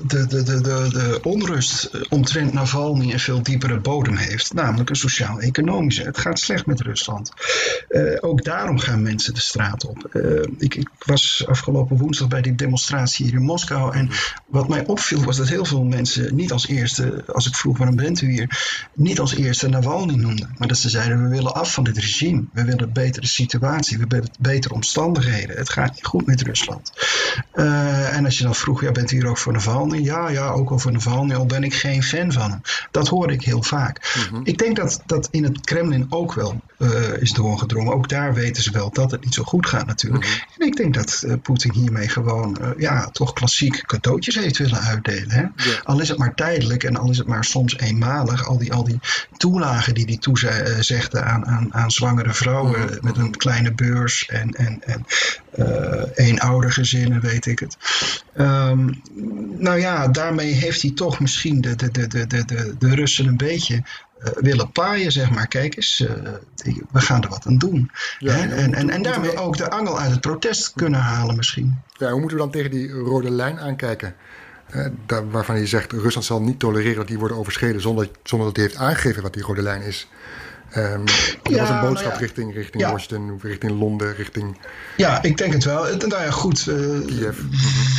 de, 0.07 0.27
de, 0.27 0.43
de, 0.43 0.61
de, 0.61 1.19
onrust 1.23 1.91
omtrent 2.09 2.53
Navalny 2.53 3.13
een 3.13 3.21
veel 3.21 3.43
diepere 3.43 3.81
bodem 3.81 4.17
heeft. 4.17 4.55
Namelijk 4.55 4.91
een 4.91 4.97
sociaal-economische. 4.97 6.03
Het 6.03 6.19
gaat 6.19 6.39
slecht 6.39 6.67
met 6.67 6.81
Rusland. 6.81 7.33
Ook 8.21 8.45
daarom 8.45 8.79
gaan 8.79 9.03
mensen 9.03 9.35
de 9.35 9.41
straat 9.41 9.85
op. 9.85 10.15
Ik, 10.59 10.75
ik, 10.75 10.89
was 10.99 11.45
afgelopen 11.47 11.97
woensdag 11.97 12.29
bij 12.29 12.43
die 12.43 12.55
demonstratie 12.55 13.25
hier 13.27 13.35
in 13.35 13.43
Moskou. 13.43 13.95
En 13.95 14.11
wat 14.47 14.69
mij 14.69 14.87
opviel 14.87 15.25
was 15.25 15.37
dat 15.37 15.49
heel 15.49 15.65
veel 15.65 15.85
mensen 15.85 16.35
niet 16.35 16.53
als 16.53 16.69
eerste, 16.69 17.25
als 17.27 17.47
ik 17.47 17.55
vroeg 17.55 17.79
waarom 17.79 17.97
bent 17.97 18.21
u 18.21 18.31
hier, 18.31 18.87
niet 18.95 19.21
als 19.21 19.35
eerste 19.35 19.69
Navalny 19.69 20.15
noemden. 20.15 20.55
Maar 20.59 20.69
dat 20.69 20.79
ze 20.79 20.89
zeiden 20.89 21.23
we 21.23 21.29
willen 21.29 21.55
af 21.55 21.73
van 21.73 21.85
dit 21.85 21.97
regime. 21.99 22.45
We 22.53 22.65
willen 22.65 22.83
een 22.83 22.93
betere 22.93 23.27
situatie. 23.27 23.99
We 23.99 24.05
willen 24.09 24.31
betere 24.39 24.75
omstandigheden. 24.75 25.57
Het 25.69 25.77
gaat 25.77 25.95
niet 25.95 26.07
goed 26.07 26.27
met 26.27 26.43
Rusland. 26.43 26.93
Uh, 27.55 28.17
en 28.17 28.25
als 28.25 28.39
je 28.39 28.45
dan 28.45 28.55
vroeg, 28.55 28.81
ja, 28.81 28.93
bent 28.93 29.11
u 29.11 29.17
hier 29.17 29.27
ook 29.27 29.39
voor 29.39 29.53
Navalny? 29.53 29.99
Ja, 29.99 30.29
ja, 30.29 30.49
ook 30.49 30.71
al 30.71 30.79
voor 30.79 30.93
Navalny, 30.93 31.35
al 31.35 31.47
ben 31.47 31.65
ik 31.65 31.75
geen 31.75 32.03
fan 32.03 32.33
van 32.33 32.51
hem. 32.51 32.61
Dat 32.91 33.09
hoor 33.09 33.33
ik 33.33 33.43
heel 33.43 33.63
vaak. 33.63 34.15
Mm 34.17 34.35
-hmm. 34.35 34.47
Ik 34.47 34.59
denk 34.59 34.77
dat 34.77 35.03
dat 35.07 35.29
in 35.31 35.45
het 35.45 35.61
Kremlin 35.61 36.07
ook 36.09 36.35
wel 36.35 36.61
uh, 36.79 36.91
is 37.21 37.33
doorgedrongen. 37.33 37.93
Ook 37.93 38.09
daar 38.09 38.35
weten 38.35 38.63
ze 38.63 38.71
wel 38.71 38.91
dat 38.91 39.11
het 39.11 39.25
niet 39.25 39.35
zo 39.35 39.43
goed 39.43 39.67
gaat 39.67 39.87
natuurlijk. 39.87 40.25
Mm 40.25 40.31
-hmm. 40.31 40.41
En 40.59 40.67
ik 40.67 40.77
denk 40.77 40.95
dat 40.95 41.23
uh, 41.27 41.35
Poetin 41.43 41.73
hiermee 41.73 42.09
gewoon, 42.09 42.59
ja, 42.77 43.07
toch 43.07 43.33
klassiek 43.33 43.87
cadeautjes 43.87 44.35
heeft 44.35 44.59
willen 44.59 44.81
uitdelen. 44.81 45.31
Hè? 45.31 45.45
Al 45.85 46.01
is 46.01 46.09
het 46.09 46.19
maar 46.19 46.35
tijdelijk 46.35 46.85
en 46.85 46.97
al 46.97 47.11
is 47.11 47.19
het 47.19 47.27
maar 47.27 47.45
soms 47.45 47.79
eenmalig. 47.79 48.47
Al 48.47 48.59
die, 48.59 48.73
al 48.73 48.85
die 48.85 49.01
toelagen 49.37 49.95
die 49.95 50.05
hij 50.05 50.17
toezegde 50.17 51.23
aan, 51.23 51.47
aan, 51.47 51.75
aan 51.75 51.91
zwangere 51.91 52.33
vrouwen 52.33 52.81
mm 52.81 52.87
-hmm. 52.87 52.99
met 53.01 53.17
een 53.17 53.37
kleine 53.37 53.73
beurs 53.73 54.27
en, 54.27 54.51
en, 54.51 54.83
en 54.85 55.05
eenoudergezinnen 56.15 57.09
Oekraïne, 57.09 57.21
weet 57.21 57.47
ik 57.47 57.59
het. 57.59 57.77
Ehm, 58.35 58.91
nou 59.59 59.79
ja, 59.79 60.09
daarmee 60.09 60.53
heeft 60.53 60.83
hij 60.83 60.91
toch 60.91 61.21
misschien 61.21 61.61
de, 61.61 61.75
de, 61.77 61.91
de, 61.91 62.07
de, 62.09 62.45
de, 62.45 62.75
de 62.79 62.95
Russen 62.95 63.27
een 63.27 63.37
beetje 63.37 63.75
uh, 63.75 64.29
willen 64.35 64.73
paaien, 64.73 65.13
zeg 65.13 65.31
maar. 65.31 65.47
Kijk 65.47 65.77
eens, 65.77 66.01
uh, 66.01 66.11
we 66.93 67.01
gaan 67.01 67.23
er 67.23 67.29
wat 67.29 67.47
aan 67.47 67.59
doen. 67.59 67.91
Ja, 68.19 68.37
en, 68.37 68.53
en, 68.53 68.75
en, 68.75 68.91
en 68.91 69.03
daarmee 69.03 69.37
ook 69.37 69.57
de 69.57 69.71
angel 69.71 69.99
uit 69.99 70.11
het 70.11 70.21
protest 70.21 70.73
kunnen 70.75 71.01
halen 71.01 71.37
misschien. 71.37 71.79
Ja, 71.93 72.11
hoe 72.11 72.21
moeten 72.21 72.37
we 72.37 72.43
dan 72.43 72.53
tegen 72.53 72.71
die 72.71 72.91
rode 72.91 73.31
lijn 73.31 73.59
aankijken? 73.59 74.15
Uh, 74.75 74.87
daar, 75.07 75.31
waarvan 75.31 75.59
je 75.59 75.67
zegt, 75.67 75.93
Rusland 75.93 76.27
zal 76.27 76.43
niet 76.43 76.59
tolereren 76.59 76.97
dat 76.97 77.09
die 77.09 77.19
worden 77.19 77.37
overschreden 77.37 77.81
zonder, 77.81 78.09
zonder 78.23 78.47
dat 78.47 78.57
hij 78.57 78.65
heeft 78.65 78.79
aangegeven 78.79 79.23
wat 79.23 79.33
die 79.33 79.43
rode 79.43 79.63
lijn 79.63 79.83
is. 79.83 80.09
Um, 80.79 81.05
dat 81.05 81.55
ja, 81.55 81.59
was 81.59 81.69
een 81.69 81.81
boodschap 81.81 82.09
nou 82.09 82.15
ja. 82.15 82.19
richting, 82.19 82.55
richting 82.55 82.83
ja. 82.83 82.91
Washington, 82.91 83.39
richting 83.43 83.79
Londen, 83.79 84.15
richting... 84.15 84.57
Ja, 84.97 85.23
ik 85.23 85.37
denk 85.37 85.53
het 85.53 85.65
wel. 85.65 85.83
Nou 85.83 86.23
ja, 86.23 86.31
goed. 86.31 86.67
Uh, 86.67 87.29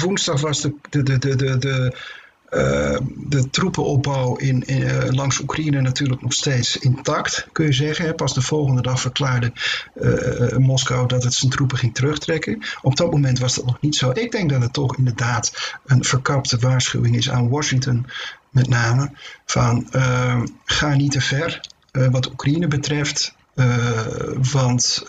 woensdag 0.01 0.41
was 0.41 0.61
de, 0.61 0.73
de, 0.89 1.03
de, 1.03 1.35
de, 1.35 1.57
de, 1.57 1.95
uh, 2.49 2.97
de 3.15 3.49
troepenopbouw 3.49 4.35
in, 4.35 4.63
in 4.65 4.81
uh, 4.81 5.09
langs 5.09 5.39
Oekraïne 5.39 5.81
natuurlijk 5.81 6.21
nog 6.21 6.33
steeds 6.33 6.77
intact, 6.77 7.47
kun 7.51 7.65
je 7.65 7.73
zeggen. 7.73 8.15
Pas 8.15 8.33
de 8.33 8.41
volgende 8.41 8.81
dag 8.81 9.01
verklaarde 9.01 9.51
uh, 9.95 10.57
Moskou 10.57 11.07
dat 11.07 11.23
het 11.23 11.33
zijn 11.33 11.51
troepen 11.51 11.77
ging 11.77 11.93
terugtrekken. 11.95 12.63
Op 12.81 12.95
dat 12.95 13.11
moment 13.11 13.39
was 13.39 13.55
dat 13.55 13.65
nog 13.65 13.81
niet 13.81 13.95
zo. 13.95 14.11
Ik 14.13 14.31
denk 14.31 14.49
dat 14.49 14.61
het 14.61 14.73
toch 14.73 14.97
inderdaad 14.97 15.77
een 15.85 16.03
verkapte 16.03 16.57
waarschuwing 16.57 17.15
is 17.15 17.29
aan 17.29 17.49
Washington, 17.49 18.05
met 18.49 18.67
name, 18.67 19.11
van 19.45 19.87
ga 20.65 20.95
niet 20.95 21.11
te 21.11 21.21
ver 21.21 21.61
wat 21.91 22.31
Oekraïne 22.31 22.67
betreft, 22.67 23.35
want 24.51 25.05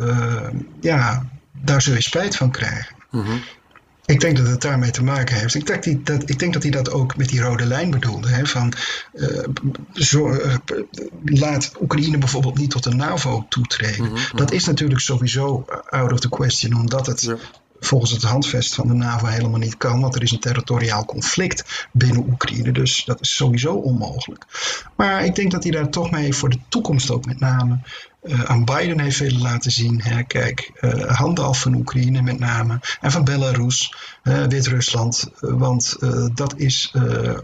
ja, 0.80 1.30
daar 1.62 1.82
zul 1.82 1.94
je 1.94 2.02
spijt 2.02 2.36
van 2.36 2.50
krijgen. 2.50 2.96
Mm 3.10 3.22
-hmm. 3.22 3.42
Ik 4.10 4.20
denk 4.20 4.36
dat 4.36 4.46
het 4.46 4.60
daarmee 4.60 4.90
te 4.90 5.02
maken 5.02 5.36
heeft. 5.36 5.54
Ik 5.54 5.66
denk, 5.66 5.82
die, 5.82 6.02
dat, 6.02 6.28
ik 6.30 6.38
denk 6.38 6.52
dat 6.52 6.62
hij 6.62 6.72
dat 6.72 6.90
ook 6.90 7.16
met 7.16 7.28
die 7.28 7.40
rode 7.40 7.64
lijn 7.64 7.90
bedoelde. 7.90 8.28
Hè, 8.28 8.46
van, 8.46 8.72
uh, 9.12 9.44
zo, 9.92 10.32
uh, 10.32 10.54
laat 11.24 11.72
Oekraïne 11.80 12.18
bijvoorbeeld 12.18 12.58
niet 12.58 12.70
tot 12.70 12.82
de 12.82 12.94
NAVO 12.94 13.46
toetreden. 13.48 14.04
Mm 14.04 14.14
-hmm. 14.14 14.38
Dat 14.38 14.52
is 14.52 14.64
natuurlijk 14.64 15.00
sowieso 15.00 15.64
out 15.88 16.12
of 16.12 16.20
the 16.20 16.28
question, 16.28 16.74
omdat 16.74 17.06
het 17.06 17.20
ja. 17.20 17.36
Volgens 17.80 18.10
het 18.10 18.22
handvest 18.22 18.74
van 18.74 18.88
de 18.88 18.94
NAVO 18.94 19.26
helemaal 19.26 19.58
niet 19.58 19.76
kan. 19.76 20.00
Want 20.00 20.14
er 20.14 20.22
is 20.22 20.30
een 20.30 20.40
territoriaal 20.40 21.04
conflict 21.04 21.88
binnen 21.92 22.28
Oekraïne. 22.28 22.72
Dus 22.72 23.04
dat 23.04 23.20
is 23.20 23.34
sowieso 23.34 23.74
onmogelijk. 23.74 24.46
Maar 24.96 25.24
ik 25.24 25.34
denk 25.34 25.50
dat 25.50 25.62
hij 25.62 25.72
daar 25.72 25.90
toch 25.90 26.10
mee 26.10 26.34
voor 26.34 26.48
de 26.48 26.58
toekomst 26.68 27.10
ook 27.10 27.24
met 27.24 27.40
name 27.40 27.78
uh, 28.22 28.42
aan 28.42 28.64
Biden 28.64 29.00
heeft 29.00 29.18
willen 29.18 29.40
laten 29.40 29.70
zien. 29.70 30.00
Hè, 30.02 30.22
kijk, 30.22 30.70
uh, 30.80 31.04
handen 31.04 31.44
af 31.44 31.60
van 31.60 31.74
Oekraïne 31.74 32.22
met 32.22 32.38
name 32.38 32.80
en 33.00 33.10
van 33.10 33.24
Belarus, 33.24 33.94
uh, 34.24 34.44
Wit-Rusland, 34.44 35.30
want 35.40 35.96
dat 36.34 36.54
is 36.56 36.94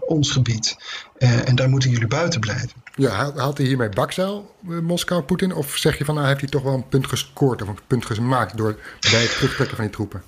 ons 0.00 0.30
gebied. 0.30 0.76
en 1.18 1.54
daar 1.54 1.68
moeten 1.68 1.90
jullie 1.90 2.06
buiten 2.06 2.40
blijven. 2.40 2.70
Ja, 2.94 3.32
haalt 3.36 3.58
hij 3.58 3.66
hiermee 3.66 3.88
bakzeil, 3.88 4.54
Moskou, 4.60 5.22
Poetin? 5.22 5.54
Of 5.54 5.76
zeg 5.76 5.98
je 5.98 6.04
van 6.04 6.14
nou 6.14 6.26
heeft 6.26 6.40
hij 6.40 6.48
toch 6.48 6.62
wel 6.62 6.74
een 6.74 6.88
punt 6.88 7.06
gescoord 7.06 7.62
of 7.62 7.68
een 7.68 7.78
punt 7.86 8.06
gemaakt 8.06 8.56
door 8.56 8.78
bij 9.10 9.22
het 9.22 9.30
terugtrekken 9.30 9.76
van 9.76 9.84
die 9.84 9.94
troepen? 9.94 10.22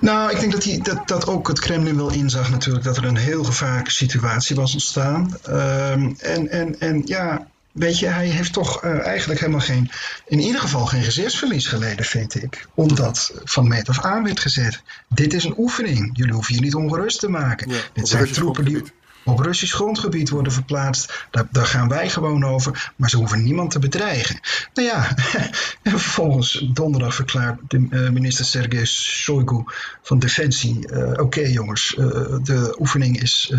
Nou, 0.00 0.30
ik 0.30 0.40
denk 0.40 0.52
dat, 0.52 0.64
hij, 0.64 0.78
dat, 0.82 1.08
dat 1.08 1.26
ook 1.26 1.48
het 1.48 1.60
Kremlin 1.60 1.96
wel 1.96 2.12
inzag 2.12 2.50
natuurlijk 2.50 2.84
dat 2.84 2.96
er 2.96 3.04
een 3.04 3.16
heel 3.16 3.44
gevaarlijke 3.44 3.90
situatie 3.90 4.56
was 4.56 4.72
ontstaan. 4.72 5.36
Um, 5.48 6.14
en, 6.18 6.50
en, 6.50 6.80
en 6.80 7.02
ja, 7.04 7.46
Weet 7.74 7.98
je, 7.98 8.06
hij 8.06 8.26
heeft 8.26 8.52
toch 8.52 8.84
uh, 8.84 9.06
eigenlijk 9.06 9.40
helemaal 9.40 9.60
geen, 9.60 9.90
in 10.26 10.38
ieder 10.38 10.60
geval 10.60 10.86
geen 10.86 11.02
gezichtsverlies 11.02 11.66
geleden, 11.66 12.04
vind 12.04 12.42
ik. 12.42 12.66
Omdat 12.74 13.40
van 13.44 13.68
meet 13.68 13.88
af 13.88 14.00
aan 14.00 14.24
werd 14.24 14.40
gezet, 14.40 14.82
dit 15.08 15.32
is 15.32 15.44
een 15.44 15.54
oefening. 15.58 16.10
Jullie 16.12 16.34
hoeven 16.34 16.54
je 16.54 16.60
niet 16.60 16.74
ongerust 16.74 17.20
te 17.20 17.28
maken. 17.28 17.70
Ja, 17.70 17.78
dit 17.92 18.08
zijn 18.08 18.32
troepen 18.32 18.64
die 18.64 18.82
op 19.24 19.38
Russisch 19.38 19.74
grondgebied 19.74 20.28
worden 20.28 20.52
verplaatst. 20.52 21.26
Daar, 21.30 21.46
daar, 21.50 21.66
gaan 21.66 21.88
wij 21.88 22.10
gewoon 22.10 22.44
over. 22.44 22.92
Maar 22.96 23.10
ze 23.10 23.16
hoeven 23.16 23.42
niemand 23.42 23.70
te 23.70 23.78
bedreigen. 23.78 24.40
Nou 24.74 24.88
ja, 24.88 25.16
en 25.82 25.90
vervolgens 25.90 26.66
donderdag 26.72 27.14
verklaart 27.14 27.60
de, 27.68 27.86
uh, 27.90 28.10
minister 28.10 28.44
Sergei 28.44 28.84
Shoigu 28.84 29.64
van 30.02 30.18
Defensie... 30.18 30.92
Uh, 30.92 31.10
oké 31.12 31.40
jongens, 31.40 31.96
uh, 31.98 32.06
de 32.42 32.76
oefening 32.78 33.22
is 33.22 33.52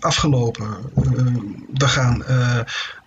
afgelopen. 0.00 0.66
we 1.74 1.88
gaan 1.88 2.24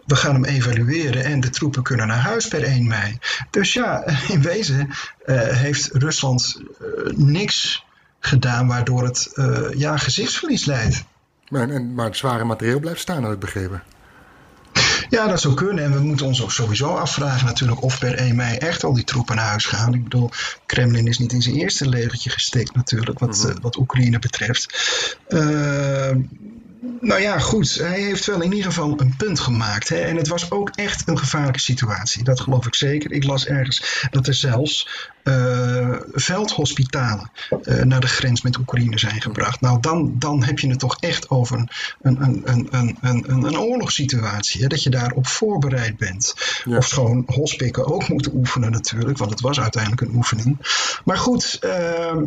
we 0.06 0.16
gaan 0.16 0.34
hem 0.34 0.46
evalueren 0.46 1.24
en 1.24 1.40
de 1.40 1.50
troepen 1.50 1.84
kunnen 1.84 2.08
naar 2.08 2.20
huis 2.20 2.48
per 2.48 2.64
1 2.64 2.88
mei. 2.88 3.18
Dus 3.50 3.74
ja, 3.74 4.06
in 4.34 4.42
wezen 4.42 4.90
heeft 5.52 5.90
Rusland 5.92 6.62
niks 7.16 7.86
gedaan 8.20 8.68
waardoor 8.68 9.04
het 9.04 9.32
ja, 9.76 9.98
gezichtsverlies 9.98 10.66
leidt. 10.66 11.04
Maar, 11.50 11.70
en, 11.70 11.94
maar 11.94 12.06
het 12.06 12.18
zware 12.18 12.44
materieel 12.44 12.80
blijft 12.80 13.02
staan, 13.02 13.24
had 13.24 13.34
ik 13.34 13.40
begrepen. 13.40 13.84
Ja, 15.10 15.28
dat 15.28 15.42
zou 15.42 15.54
kunnen. 15.54 15.84
En 15.84 15.94
we 15.94 16.00
moeten 16.00 16.26
ons 16.26 16.44
ook 16.44 16.52
sowieso 16.52 16.96
afvragen 16.96 17.46
natuurlijk 17.46 17.82
of 17.84 18.00
per 18.00 18.14
1 18.14 18.36
mei 18.36 18.58
echt 18.58 18.84
al 18.84 18.94
die 18.94 19.04
troepen 19.04 19.36
naar 19.36 19.46
huis 19.46 19.66
gaan. 19.66 19.94
Ik 19.94 20.04
bedoel, 20.04 20.30
Kremlin 20.66 21.08
is 21.08 21.18
niet 21.18 21.34
in 21.34 21.42
zijn 21.42 21.56
eerste 21.56 21.90
legertje 21.90 22.30
gestikt 22.30 22.76
natuurlijk, 22.76 23.20
wat, 23.20 23.38
mm 23.38 23.52
-hmm. 23.52 23.62
wat 23.62 23.78
Oekraïne 23.78 24.20
betreft. 24.20 24.68
Uh, 25.30 26.16
nou 27.00 27.22
ja, 27.22 27.40
goed. 27.40 27.74
Hij 27.74 28.02
heeft 28.02 28.26
wel 28.26 28.42
in 28.42 28.52
ieder 28.52 28.72
geval 28.72 29.00
een 29.00 29.16
punt 29.18 29.40
gemaakt. 29.40 29.90
Hè? 29.90 29.96
En 30.00 30.16
het 30.16 30.28
was 30.28 30.52
ook 30.52 30.70
echt 30.76 31.08
een 31.08 31.18
gevaarlijke 31.18 31.60
situatie. 31.60 32.24
Dat 32.24 32.40
geloof 32.40 32.66
ik 32.66 32.76
zeker. 32.76 33.12
Ik 33.12 33.24
las 33.24 33.46
ergens 33.46 34.08
dat 34.12 34.28
er 34.28 34.34
zelfs 34.34 34.90
uh, 35.24 35.96
veldhospitalen 36.12 37.32
uh, 37.64 37.84
naar 37.84 38.00
de 38.00 38.08
grens 38.08 38.42
met 38.42 38.58
Oekraïne 38.58 39.00
zijn 39.00 39.22
gebracht. 39.22 39.62
Nou, 39.62 39.80
dan, 39.80 40.16
dan 40.20 40.44
heb 40.44 40.60
je 40.60 40.70
het 40.70 40.80
toch 40.80 40.98
echt 41.00 41.30
over 41.30 41.58
een, 42.02 42.24
een, 42.24 42.42
een, 42.44 42.68
een, 42.72 42.98
een, 43.02 43.44
een 43.44 43.60
oorlogssituatie. 43.60 44.62
Hè? 44.62 44.68
Dat 44.68 44.84
je 44.84 44.90
daarop 44.90 45.28
voorbereid 45.28 45.98
bent. 45.98 46.34
Ja. 46.64 46.78
Of 46.78 46.90
gewoon 46.90 47.24
hospikken 47.26 47.86
ook 47.86 48.08
moeten 48.08 48.34
oefenen 48.36 48.72
natuurlijk. 48.72 49.18
Want 49.18 49.32
het 49.32 49.42
was 49.42 49.60
uiteindelijk 49.60 50.02
een 50.02 50.16
oefening. 50.16 50.58
Maar 51.06 51.18
goed... 51.18 51.60
Uh, 51.64 52.24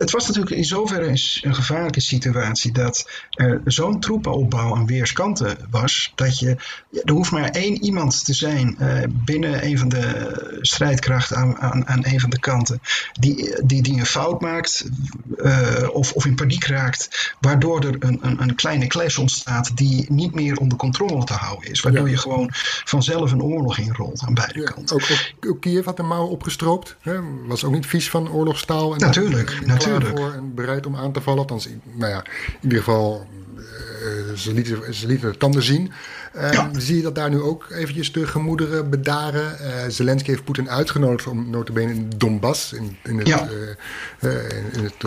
het 0.00 0.10
was 0.10 0.26
natuurlijk 0.26 0.56
in 0.56 0.64
zoverre 0.64 1.08
een, 1.42 1.54
gevaarlijke 1.54 2.00
situatie 2.00 2.72
dat 2.72 3.10
er 3.30 3.60
zo'n 3.64 4.00
troepenopbouw 4.00 4.76
aan 4.76 4.86
weerskanten 4.86 5.56
was. 5.70 6.12
Dat 6.14 6.38
je, 6.38 6.56
er 7.04 7.12
hoeft 7.12 7.30
maar 7.30 7.48
één 7.48 7.82
iemand 7.82 8.24
te 8.24 8.34
zijn 8.34 8.76
uh, 8.80 9.02
binnen 9.08 9.64
een 9.64 9.78
van 9.78 9.88
de 9.88 10.58
strijdkrachten 10.60 11.36
aan, 11.36 11.58
aan, 11.58 11.86
aan 11.86 12.00
een 12.02 12.20
van 12.20 12.30
de 12.30 12.38
kanten. 12.38 12.80
Die, 13.12 13.64
die, 13.64 13.82
die 13.82 13.98
een 13.98 14.06
fout 14.06 14.40
maakt 14.40 14.88
uh, 15.36 15.88
of, 15.92 16.12
of 16.12 16.26
in 16.26 16.34
paniek 16.34 16.64
raakt. 16.64 17.34
Waardoor 17.40 17.84
er 17.84 17.96
een, 17.98 18.18
een, 18.22 18.42
een, 18.42 18.54
kleine 18.54 18.86
clash 18.86 19.18
ontstaat 19.18 19.76
die 19.76 20.06
niet 20.08 20.34
meer 20.34 20.56
onder 20.56 20.78
controle 20.78 21.24
te 21.24 21.32
houden 21.32 21.70
is. 21.70 21.80
Waardoor 21.80 22.06
ja. 22.06 22.10
je 22.10 22.18
gewoon 22.18 22.48
vanzelf 22.84 23.32
een 23.32 23.42
oorlog 23.42 23.78
inrolt 23.78 24.22
aan 24.26 24.34
beide 24.34 24.60
ja, 24.60 24.70
kanten. 24.70 24.96
Ook, 24.96 25.02
ook, 25.10 25.50
ook 25.50 25.60
Kiev 25.60 25.84
had 25.84 25.96
de 25.96 26.02
mouw 26.02 26.26
opgestroopt. 26.26 26.96
Hè? 27.00 27.18
Was 27.46 27.64
ook 27.64 27.72
niet 27.72 27.86
vies 27.86 28.10
van 28.10 28.30
oorlogstaal. 28.30 28.94
En 28.94 29.00
natuurlijk, 29.00 29.50
en, 29.50 29.66
natuurlijk 29.66 29.89
voor 29.98 30.32
en 30.32 30.54
bereid 30.54 30.86
om 30.86 30.96
aan 30.96 31.12
te 31.12 31.20
vallen. 31.20 31.38
Althans, 31.38 31.68
nou 31.94 32.10
ja, 32.10 32.24
in 32.24 32.58
ieder 32.62 32.78
geval, 32.78 33.26
uh, 33.56 34.34
ze, 34.36 34.54
lieten, 34.54 34.94
ze 34.94 35.06
lieten 35.06 35.32
de 35.32 35.36
tanden 35.36 35.62
zien. 35.62 35.92
Uh, 36.36 36.52
ja. 36.52 36.70
Zie 36.78 36.96
je 36.96 37.02
dat 37.02 37.14
daar 37.14 37.30
nu 37.30 37.40
ook 37.40 37.66
eventjes 37.70 38.12
de 38.12 38.26
gemoederen 38.26 38.90
bedaren? 38.90 39.56
Uh, 39.60 39.68
Zelensky 39.88 40.30
heeft 40.30 40.44
Poetin 40.44 40.70
uitgenodigd 40.70 41.26
om 41.26 41.50
notabene 41.50 41.92
in 41.92 42.12
Donbass, 42.16 42.72
in, 42.72 42.96
in 43.02 43.18
het, 43.18 43.26
ja. 43.26 43.48
in 44.72 44.84
het 44.84 45.04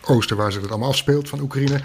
oosten 0.00 0.36
waar 0.36 0.52
ze 0.52 0.60
het 0.60 0.70
allemaal 0.70 0.88
afspeelt 0.88 1.28
van 1.28 1.40
Oekraïne, 1.40 1.80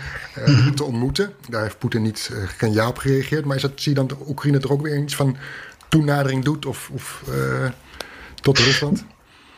mm 0.46 0.56
-hmm. 0.56 0.76
te 0.76 0.84
ontmoeten. 0.84 1.34
Daar 1.50 1.62
heeft 1.62 1.80
Poetin 1.80 2.02
niet, 2.02 2.32
geen 2.58 2.74
ja 2.74 2.88
op 2.88 2.98
gereageerd. 2.98 3.46
Maar 3.46 3.56
is 3.56 3.62
dat, 3.62 3.72
zie 3.76 3.92
je 3.92 3.98
dan 3.98 4.08
dat 4.08 4.18
Oekraïne 4.28 4.60
er 4.60 4.72
ook 4.72 4.82
weer 4.82 4.98
iets 4.98 5.16
van 5.16 5.38
toenadering 5.90 6.44
doet 6.44 6.66
of, 6.66 6.90
of 6.94 7.24
tot 8.42 8.60
Rusland? 8.60 9.06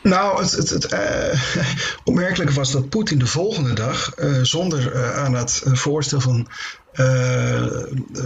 Nou, 0.03 0.41
het, 0.41 0.51
het, 0.51 0.69
het 0.69 0.91
uh, 0.93 1.65
opmerkelijke 2.03 2.53
was 2.53 2.71
dat 2.71 2.89
Poetin 2.89 3.19
de 3.19 3.27
volgende 3.27 3.73
dag, 3.73 4.17
uh, 4.17 4.41
zonder 4.41 4.95
uh, 4.95 5.17
aan 5.17 5.33
het 5.33 5.61
voorstel 5.65 6.19
van 6.19 6.47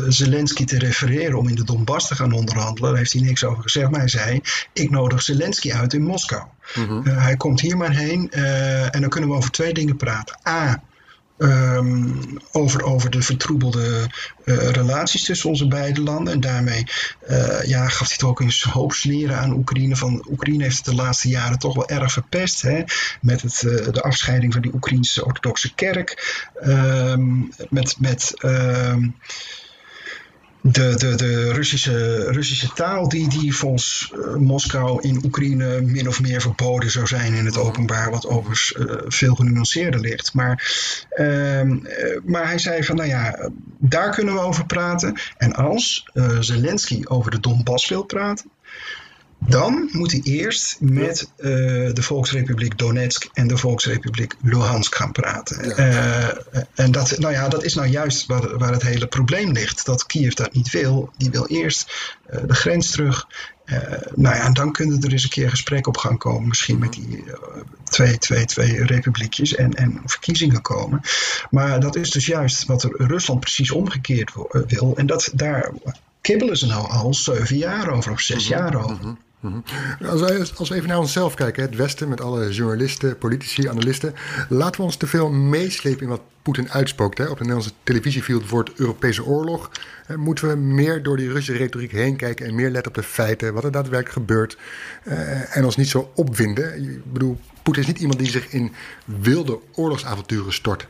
Zelensky 0.08 0.66
te 0.66 0.78
refereren 0.78 1.38
om 1.38 1.48
in 1.48 1.56
de 1.56 1.64
Donbass 1.64 2.08
te 2.08 2.16
gaan 2.16 2.32
onderhandelen, 2.32 2.90
daar 2.90 2.98
heeft 2.98 3.14
hij 3.14 3.22
niks 3.22 3.44
over 3.44 3.64
gezegd. 3.64 3.90
Maar 3.90 4.00
hij 4.00 4.10
zei: 4.10 4.42
Ik 4.74 4.90
nodig 4.90 5.22
Zelensky 5.22 5.72
uit 5.72 5.94
in 5.94 6.04
Moskou. 6.04 6.44
Mm 6.76 6.88
-hmm. 6.88 7.04
hij 7.06 7.38
komt 7.38 7.62
hier 7.62 7.78
maar 7.78 7.96
heen 7.96 8.32
en 8.32 9.02
dan 9.02 9.10
kunnen 9.10 9.30
we 9.30 9.36
over 9.36 9.52
twee 9.52 9.74
dingen 9.74 9.98
praten. 9.98 10.40
A. 10.48 10.84
Um, 11.38 12.38
over, 12.52 12.84
over 12.84 13.10
de 13.10 13.22
vertroebelde 13.22 14.10
uh, 14.46 14.70
relaties 14.70 15.24
tussen 15.24 15.50
onze 15.50 15.68
beide 15.68 16.02
landen. 16.02 16.34
En 16.34 16.40
daarmee 16.40 16.84
uh, 17.30 17.64
ja, 17.64 17.88
gaf 17.88 18.08
hij 18.08 18.18
toch 18.18 18.30
ook 18.30 18.40
een 18.40 18.54
hoop 18.70 18.94
sneren 18.94 19.38
aan 19.38 19.54
Oekraïne. 19.54 19.96
Van, 19.96 20.26
Oekraïne 20.30 20.64
heeft 20.64 20.78
het 20.78 20.86
de 20.86 20.96
laatste 20.96 21.30
jaren 21.30 21.60
toch 21.60 21.76
wel 21.76 21.90
erg 21.90 22.12
verpest. 22.12 22.62
Hè? 22.62 22.84
Met 23.22 23.42
het, 23.42 23.64
uh, 23.66 23.92
de 23.92 24.02
afscheiding 24.02 24.54
van 24.54 24.62
die 24.62 24.74
Oekraïnse 24.74 25.26
orthodoxe 25.26 25.74
kerk. 25.74 26.42
Um, 26.64 27.52
met. 27.70 27.96
met 28.00 28.34
um, 28.44 29.16
de, 30.72 30.96
de, 30.96 31.16
de 31.16 31.54
Russische, 31.54 32.32
Russische 32.32 32.74
taal 32.74 33.10
die, 33.10 33.30
die 33.30 33.56
volgens 33.56 34.12
uh, 34.16 34.36
Moskou 34.36 35.02
in 35.02 35.22
Oekraïne 35.26 35.82
min 35.82 36.08
of 36.08 36.22
meer 36.22 36.42
verboden 36.42 36.92
zou 36.92 37.08
zijn 37.08 37.34
in 37.34 37.46
het 37.46 37.58
openbaar, 37.58 38.12
wat 38.12 38.28
overigens 38.28 38.76
uh, 38.78 38.96
veel 39.08 39.36
genuanceerder 39.36 40.00
ligt. 40.00 40.34
Maar, 40.34 40.56
uh, 41.16 41.62
maar 42.26 42.48
hij 42.48 42.60
zei 42.60 42.84
van 42.84 42.96
nou 42.96 43.08
ja, 43.08 43.50
daar 43.78 44.12
kunnen 44.12 44.34
we 44.34 44.40
over 44.40 44.66
praten. 44.66 45.20
En 45.38 45.54
als 45.54 46.10
Zelensky 46.40 47.02
over 47.04 47.32
de 47.32 47.40
Donbass 47.40 47.90
wil 47.90 48.04
praten, 48.04 48.52
dan 49.40 49.90
moet 49.92 50.12
hij 50.12 50.22
eerst 50.24 50.78
met 50.80 51.32
uh, 51.38 51.46
de 51.94 52.02
Volksrepubliek 52.02 52.78
Donetsk 52.78 53.30
en 53.34 53.48
de 53.48 53.58
Volksrepubliek 53.58 54.36
Luhansk 54.42 54.96
gaan 54.96 55.12
praten. 55.12 55.68
Ja. 55.68 56.34
Uh, 56.54 56.62
en 56.76 56.92
dat, 56.92 57.18
nou 57.18 57.34
ja, 57.34 57.48
dat 57.48 57.64
is 57.64 57.74
nou 57.74 57.88
juist 57.88 58.26
waar, 58.26 58.58
waar, 58.58 58.72
het 58.72 58.82
hele 58.82 59.08
probleem 59.08 59.52
ligt. 59.52 59.86
Dat 59.86 60.06
Kiev 60.06 60.34
dat 60.34 60.54
niet 60.54 60.70
wil. 60.70 61.10
Die 61.18 61.30
wil 61.30 61.48
eerst 61.48 62.14
uh, 62.34 62.40
de 62.48 62.54
grens 62.54 62.92
terug. 62.92 63.28
nou 64.16 64.36
ja, 64.36 64.46
en 64.46 64.54
dan 64.54 64.72
kunnen 64.72 65.02
er 65.02 65.12
eens 65.12 65.24
een 65.24 65.30
keer 65.30 65.50
gesprek 65.50 65.88
op 65.88 65.98
gaan 65.98 66.18
komen. 66.18 66.48
Misschien 66.48 66.80
met 66.80 66.94
die 66.94 67.24
twee, 67.84 68.18
twee, 68.18 68.46
twee 68.46 68.86
republiekjes 68.86 69.56
en, 69.56 69.74
en 69.74 70.02
verkiezingen 70.06 70.62
komen. 70.62 71.02
Maar 71.50 71.80
dat 71.80 71.96
is 71.96 72.12
dus 72.12 72.26
juist 72.26 72.66
wat 72.66 72.84
Rusland 72.84 73.40
precies 73.40 73.72
omgekeerd 73.72 74.34
wil. 74.68 74.98
En 74.98 75.06
dat, 75.06 75.32
daar 75.34 75.72
kibbelen 76.22 76.58
ze 76.58 76.66
nou 76.66 76.90
al 76.90 77.14
zeven 77.14 77.58
jaar 77.58 77.90
over 77.90 78.12
of 78.12 78.20
zes 78.20 78.48
jaar 78.48 78.76
over. 78.76 79.18
Als, 80.06 80.22
wij, 80.22 80.46
als 80.56 80.70
we 80.70 80.76
even 80.76 80.88
naar 80.88 81.00
onszelf 81.00 81.34
kijken, 81.34 81.64
het 81.64 81.76
Westen 81.76 82.10
met 82.10 82.22
alle 82.22 82.52
journalisten, 82.52 83.18
politici, 83.18 83.70
analisten, 83.70 84.14
laten 84.50 84.80
we 84.80 84.86
ons 84.86 84.96
te 84.96 85.08
veel 85.08 85.30
meeslepen 85.30 86.02
in 86.02 86.10
wat 86.10 86.22
Poetin 86.42 86.72
uitspookt. 86.72 87.18
Hè? 87.18 87.24
Op 87.24 87.38
de 87.38 87.44
Nederlandse 87.44 87.74
televisie 87.84 88.24
viel 88.24 88.40
het 88.40 88.50
woord 88.50 88.72
Europese 88.76 89.26
oorlog. 89.26 89.72
Moeten 90.16 90.48
we 90.48 90.56
meer 90.56 91.04
door 91.04 91.18
die 91.18 91.28
Russische 91.28 91.58
retoriek 91.58 91.92
heen 91.92 92.16
kijken 92.16 92.46
en 92.46 92.56
meer 92.56 92.70
letten 92.70 92.92
op 92.92 92.98
de 92.98 93.04
feiten, 93.04 93.54
wat 93.54 93.64
er 93.64 93.72
daadwerkelijk 93.72 94.14
gebeurt, 94.14 94.58
uh, 95.04 95.58
en 95.58 95.66
ons 95.66 95.76
niet 95.76 95.90
zo 95.90 96.12
opwinden? 96.16 96.84
Ik 96.84 97.12
bedoel, 97.12 97.40
Poetin 97.64 97.82
is 97.82 97.88
niet 97.88 98.00
iemand 98.00 98.20
die 98.20 98.30
zich 98.30 98.52
in 98.52 98.72
wilde 99.06 99.60
oorlogsavonturen 99.74 100.54
stort. 100.54 100.88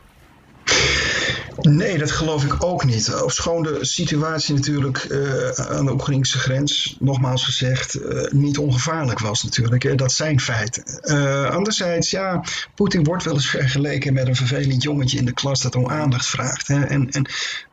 Nee, 1.60 1.98
dat 1.98 2.10
geloof 2.10 2.44
ik 2.44 2.64
ook 2.64 2.84
niet. 2.84 3.14
Ofschoon 3.14 3.62
de 3.62 3.78
situatie 3.80 4.54
natuurlijk 4.54 5.06
uh, 5.10 5.50
aan 5.50 5.84
de 5.84 5.92
Oekraïnse 5.92 6.38
grens, 6.38 6.96
nogmaals 7.00 7.44
gezegd, 7.44 8.00
uh, 8.00 8.30
niet 8.30 8.58
ongevaarlijk 8.58 9.18
was 9.18 9.42
natuurlijk. 9.42 9.98
Dat 9.98 10.12
zijn 10.12 10.40
feiten. 10.40 10.84
Uh, 11.02 11.50
anderzijds, 11.50 12.10
ja, 12.10 12.44
Poetin 12.74 13.04
wordt 13.04 13.24
wel 13.24 13.34
eens 13.34 13.50
vergeleken 13.50 14.12
met 14.12 14.26
een 14.26 14.36
vervelend 14.36 14.82
jongetje 14.82 15.18
in 15.18 15.24
de 15.24 15.32
klas 15.32 15.62
dat 15.62 15.74
om 15.74 15.88
aandacht 15.88 16.26
vraagt. 16.26 16.68
Hè. 16.68 16.84
En, 16.84 17.10
en 17.10 17.26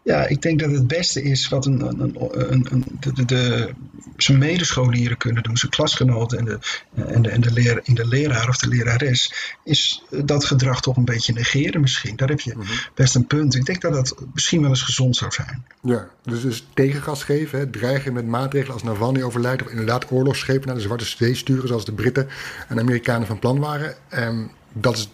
ja, 0.05 0.27
ik 0.27 0.41
denk 0.41 0.59
dat 0.59 0.71
het 0.71 0.87
beste 0.87 1.23
is 1.23 1.49
wat 1.49 1.65
een, 1.65 1.81
een, 1.81 2.15
een, 2.51 2.67
een 2.71 2.85
de, 2.99 3.13
de, 3.13 3.25
de, 3.25 3.73
zijn 4.17 4.37
medescholieren 4.37 5.17
kunnen 5.17 5.43
doen, 5.43 5.57
zijn 5.57 5.71
klasgenoten 5.71 6.37
en 6.37 6.45
de, 6.45 6.59
en 7.05 7.21
de, 7.21 7.29
en 7.29 7.41
de, 7.41 7.51
leer, 7.51 7.79
in 7.83 7.95
de 7.95 8.07
leraar 8.07 8.49
of 8.49 8.57
de 8.57 8.67
lerares, 8.67 9.33
is 9.63 10.03
dat 10.09 10.45
gedrag 10.45 10.81
toch 10.81 10.97
een 10.97 11.05
beetje 11.05 11.33
negeren 11.33 11.81
misschien. 11.81 12.15
Daar 12.15 12.29
heb 12.29 12.39
je 12.39 12.53
mhm. 12.55 12.67
best 12.93 13.15
een 13.15 13.27
punt. 13.27 13.55
Ik 13.55 13.65
denk 13.65 13.81
dat 13.81 13.93
dat 13.93 14.15
misschien 14.33 14.61
wel 14.61 14.69
eens 14.69 14.81
gezond 14.81 15.15
zou 15.15 15.31
zijn. 15.31 15.65
Ja, 15.81 16.07
dus, 16.23 16.41
dus 16.41 16.67
tegengas 16.73 17.23
geven, 17.23 17.59
hè, 17.59 17.69
dreigen 17.69 18.13
met 18.13 18.27
maatregelen 18.27 18.73
als 18.73 18.83
Navalny 18.83 19.21
overlijdt, 19.21 19.63
of 19.63 19.69
inderdaad 19.69 20.11
oorlogsschepen 20.11 20.67
naar 20.67 20.75
de 20.75 20.81
Zwarte 20.81 21.05
Zee 21.05 21.35
sturen, 21.35 21.67
zoals 21.67 21.85
de 21.85 21.93
Britten 21.93 22.27
en 22.67 22.79
Amerikanen 22.79 23.27
van 23.27 23.39
plan 23.39 23.59
waren. 23.59 23.95
Um, 24.13 24.51
dat 24.77 24.97
is, 24.97 25.09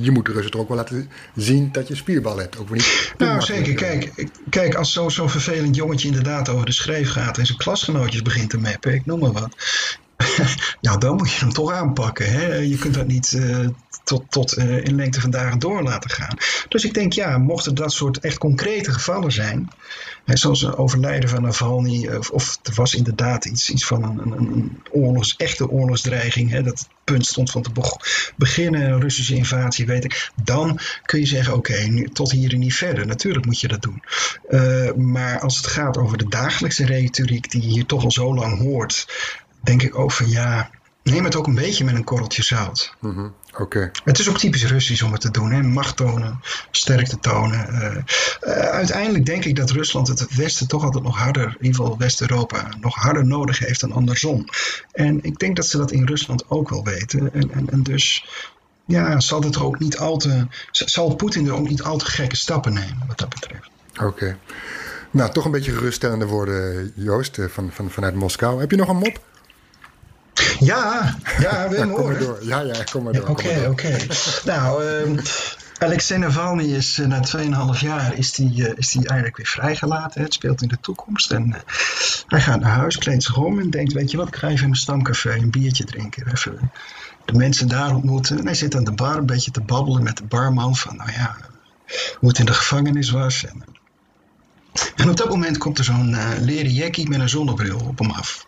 je 0.00 0.10
moet 0.10 0.26
de 0.26 0.32
Russen 0.32 0.50
toch 0.50 0.60
ook 0.60 0.68
wel 0.68 0.76
laten 0.76 1.10
zien 1.34 1.72
dat 1.72 1.88
je 1.88 1.94
spierbal 1.94 2.38
hebt. 2.38 2.58
Ook 2.58 2.70
niet 2.70 3.14
nou, 3.18 3.40
zeker. 3.40 3.74
Kijk, 3.74 4.28
kijk 4.50 4.74
als 4.74 4.92
zo'n 4.92 5.10
zo 5.10 5.28
vervelend 5.28 5.76
jongetje 5.76 6.08
inderdaad 6.08 6.48
over 6.48 6.66
de 6.66 6.72
schreef 6.72 7.10
gaat 7.10 7.38
en 7.38 7.46
zijn 7.46 7.58
klasgenootjes 7.58 8.22
begint 8.22 8.50
te 8.50 8.58
mappen, 8.58 8.94
ik 8.94 9.06
noem 9.06 9.18
maar 9.18 9.32
wat. 9.32 9.54
Ja, 10.80 10.96
dan 11.06 11.16
moet 11.16 11.32
je 11.32 11.40
hem 11.40 11.52
toch 11.52 11.72
aanpakken. 11.72 12.32
Hè? 12.32 12.54
Je 12.54 12.78
kunt 12.78 12.94
dat 12.94 13.06
niet 13.06 13.32
uh, 13.32 13.68
tot, 14.04 14.24
tot 14.28 14.58
uh, 14.58 14.84
in 14.84 14.94
lengte 14.94 15.20
van 15.20 15.30
dagen 15.30 15.58
door 15.58 15.82
laten 15.82 16.10
gaan. 16.10 16.36
Dus 16.68 16.84
ik 16.84 16.94
denk, 16.94 17.12
ja, 17.12 17.38
mochten 17.38 17.74
dat 17.74 17.92
soort 17.92 18.18
echt 18.18 18.38
concrete 18.38 18.92
gevallen 18.92 19.32
zijn, 19.32 19.68
hè, 20.24 20.36
zoals 20.36 20.62
een 20.62 20.76
overlijden 20.76 21.28
van 21.28 21.42
Navalny, 21.42 22.08
of, 22.08 22.30
of 22.30 22.58
er 22.62 22.74
was 22.74 22.94
inderdaad 22.94 23.44
iets, 23.44 23.70
iets 23.70 23.86
van 23.86 24.02
een, 24.02 24.18
een, 24.18 24.52
een 24.52 24.82
oorlogs, 24.90 25.36
echte 25.36 25.70
oorlogsdreiging, 25.70 26.50
hè, 26.50 26.62
dat 26.62 26.88
punt 27.04 27.26
stond 27.26 27.50
van 27.50 27.62
te 27.62 27.70
beginnen, 28.36 29.00
Russische 29.00 29.34
invasie, 29.34 29.86
weet 29.86 30.04
ik, 30.04 30.30
dan 30.44 30.80
kun 31.04 31.20
je 31.20 31.26
zeggen, 31.26 31.54
oké, 31.54 31.72
okay, 31.72 32.08
tot 32.12 32.30
hier 32.30 32.52
en 32.52 32.58
niet 32.58 32.74
verder. 32.74 33.06
Natuurlijk 33.06 33.46
moet 33.46 33.60
je 33.60 33.68
dat 33.68 33.82
doen. 33.82 34.02
Uh, 34.50 34.92
maar 34.92 35.40
als 35.40 35.56
het 35.56 35.66
gaat 35.66 35.96
over 35.96 36.18
de 36.18 36.28
dagelijkse 36.28 36.86
retoriek 36.86 37.50
die 37.50 37.62
je 37.62 37.68
hier 37.68 37.86
toch 37.86 38.04
al 38.04 38.10
zo 38.10 38.34
lang 38.34 38.58
hoort, 38.58 39.06
denk 39.68 39.82
ik 39.82 39.98
ook 39.98 40.12
van 40.12 40.28
ja, 40.28 40.70
neem 41.02 41.24
het 41.24 41.36
ook 41.36 41.46
een 41.46 41.54
beetje 41.54 41.84
met 41.84 41.94
een 41.94 42.04
korreltje 42.04 42.42
zout. 42.42 42.94
Mm 43.00 43.14
-hmm. 43.14 43.34
Oké. 43.58 43.90
Het 44.04 44.18
is 44.18 44.28
ook 44.28 44.38
typisch 44.38 44.66
Russisch 44.66 45.02
om 45.02 45.12
het 45.12 45.20
te 45.20 45.30
doen, 45.30 45.50
hè? 45.50 45.62
macht 45.62 45.96
tonen, 45.96 46.40
sterkte 46.70 47.18
tonen. 47.18 47.68
Uh, 47.70 47.96
uh, 48.54 48.62
uiteindelijk 48.68 49.26
denk 49.26 49.44
ik 49.44 49.56
dat 49.56 49.70
Rusland 49.70 50.08
het 50.08 50.34
Westen 50.34 50.68
toch 50.68 50.84
altijd 50.84 51.04
nog 51.04 51.18
harder, 51.18 51.44
in 51.44 51.64
ieder 51.64 51.80
geval 51.80 51.98
West-Europa, 51.98 52.68
nog 52.80 52.94
harder 52.94 53.26
nodig 53.26 53.58
heeft 53.58 53.80
dan 53.80 53.92
andersom. 53.92 54.44
En 54.92 55.24
ik 55.24 55.38
denk 55.38 55.56
dat 55.56 55.66
ze 55.66 55.76
dat 55.76 55.90
in 55.90 56.06
Rusland 56.06 56.44
ook 56.48 56.68
wel 56.68 56.84
weten. 56.84 57.32
En, 57.32 57.50
en, 57.52 57.70
en 57.70 57.82
dus 57.82 58.26
ja, 58.86 59.20
zal, 59.20 59.40
het 59.40 59.54
er 59.54 59.64
ook 59.64 59.78
niet 59.78 59.98
al 59.98 60.16
te, 60.16 60.46
zal 60.70 61.14
Poetin 61.14 61.46
er 61.46 61.54
ook 61.54 61.68
niet 61.68 61.82
al 61.82 61.96
te 61.96 62.06
gekke 62.06 62.36
stappen 62.36 62.72
nemen 62.72 63.04
wat 63.06 63.18
dat 63.18 63.28
betreft. 63.28 63.70
Oké. 64.02 64.38
Nou, 65.10 65.32
toch 65.32 65.44
een 65.44 65.50
beetje 65.50 65.72
geruststellende 65.72 66.26
woorden, 66.26 66.92
Joost, 66.94 67.38
eh, 67.38 67.46
van, 67.46 67.70
van, 67.72 67.90
vanuit 67.90 68.14
Moskou. 68.14 68.60
Heb 68.60 68.70
je 68.70 68.76
nog 68.76 68.88
een 68.88 68.96
mop? 68.96 69.20
Ja, 70.58 71.14
ja, 71.38 71.68
Wim, 71.70 71.88
ja, 71.88 71.94
kom 71.94 72.04
maar 72.06 72.18
door. 72.18 72.38
Ja, 72.42 72.60
ja, 72.60 72.84
kom 72.92 73.02
maar 73.02 73.12
door. 73.12 73.28
Oké, 73.28 73.48
oké. 73.48 73.68
Okay. 73.68 74.08
nou, 74.44 74.84
um, 74.84 75.20
Alexei 75.78 76.18
Navalny 76.18 76.74
is 76.74 76.98
uh, 76.98 77.06
na 77.06 77.20
2,5 77.74 77.80
jaar 77.80 78.16
is 78.16 78.32
die, 78.32 78.56
uh, 78.56 78.72
is 78.76 78.90
die 78.90 79.06
eigenlijk 79.06 79.36
weer 79.36 79.46
vrijgelaten. 79.46 80.22
Het 80.22 80.34
speelt 80.34 80.62
in 80.62 80.68
de 80.68 80.80
toekomst. 80.80 81.30
En 81.30 81.48
uh, 81.48 81.54
hij 82.26 82.40
gaat 82.40 82.60
naar 82.60 82.70
huis, 82.70 82.98
kleedt 82.98 83.22
zich 83.22 83.36
om 83.36 83.60
en 83.60 83.70
denkt, 83.70 83.92
weet 83.92 84.10
je 84.10 84.16
wat, 84.16 84.28
ik 84.28 84.36
ga 84.36 84.46
even 84.46 84.62
in 84.62 84.68
mijn 84.68 84.80
stamcafé 84.80 85.32
een 85.32 85.50
biertje 85.50 85.84
drinken. 85.84 86.26
Even 86.32 86.70
de 87.24 87.32
mensen 87.32 87.68
daar 87.68 87.94
ontmoeten. 87.94 88.38
En 88.38 88.44
hij 88.44 88.54
zit 88.54 88.74
aan 88.74 88.84
de 88.84 88.92
bar 88.92 89.16
een 89.16 89.26
beetje 89.26 89.50
te 89.50 89.60
babbelen 89.60 90.02
met 90.02 90.16
de 90.16 90.24
barman 90.24 90.76
van, 90.76 90.96
nou 90.96 91.12
ja, 91.12 91.36
hoe 92.18 92.28
het 92.28 92.38
in 92.38 92.44
de 92.44 92.54
gevangenis 92.54 93.10
was. 93.10 93.44
En, 93.44 93.64
en 94.96 95.10
op 95.10 95.16
dat 95.16 95.28
moment 95.28 95.58
komt 95.58 95.78
er 95.78 95.84
zo'n 95.84 96.16
leren 96.40 96.72
jackie 96.72 97.08
met 97.08 97.20
een 97.20 97.28
zonnebril 97.28 97.78
op 97.86 97.98
hem 97.98 98.10
af. 98.10 98.46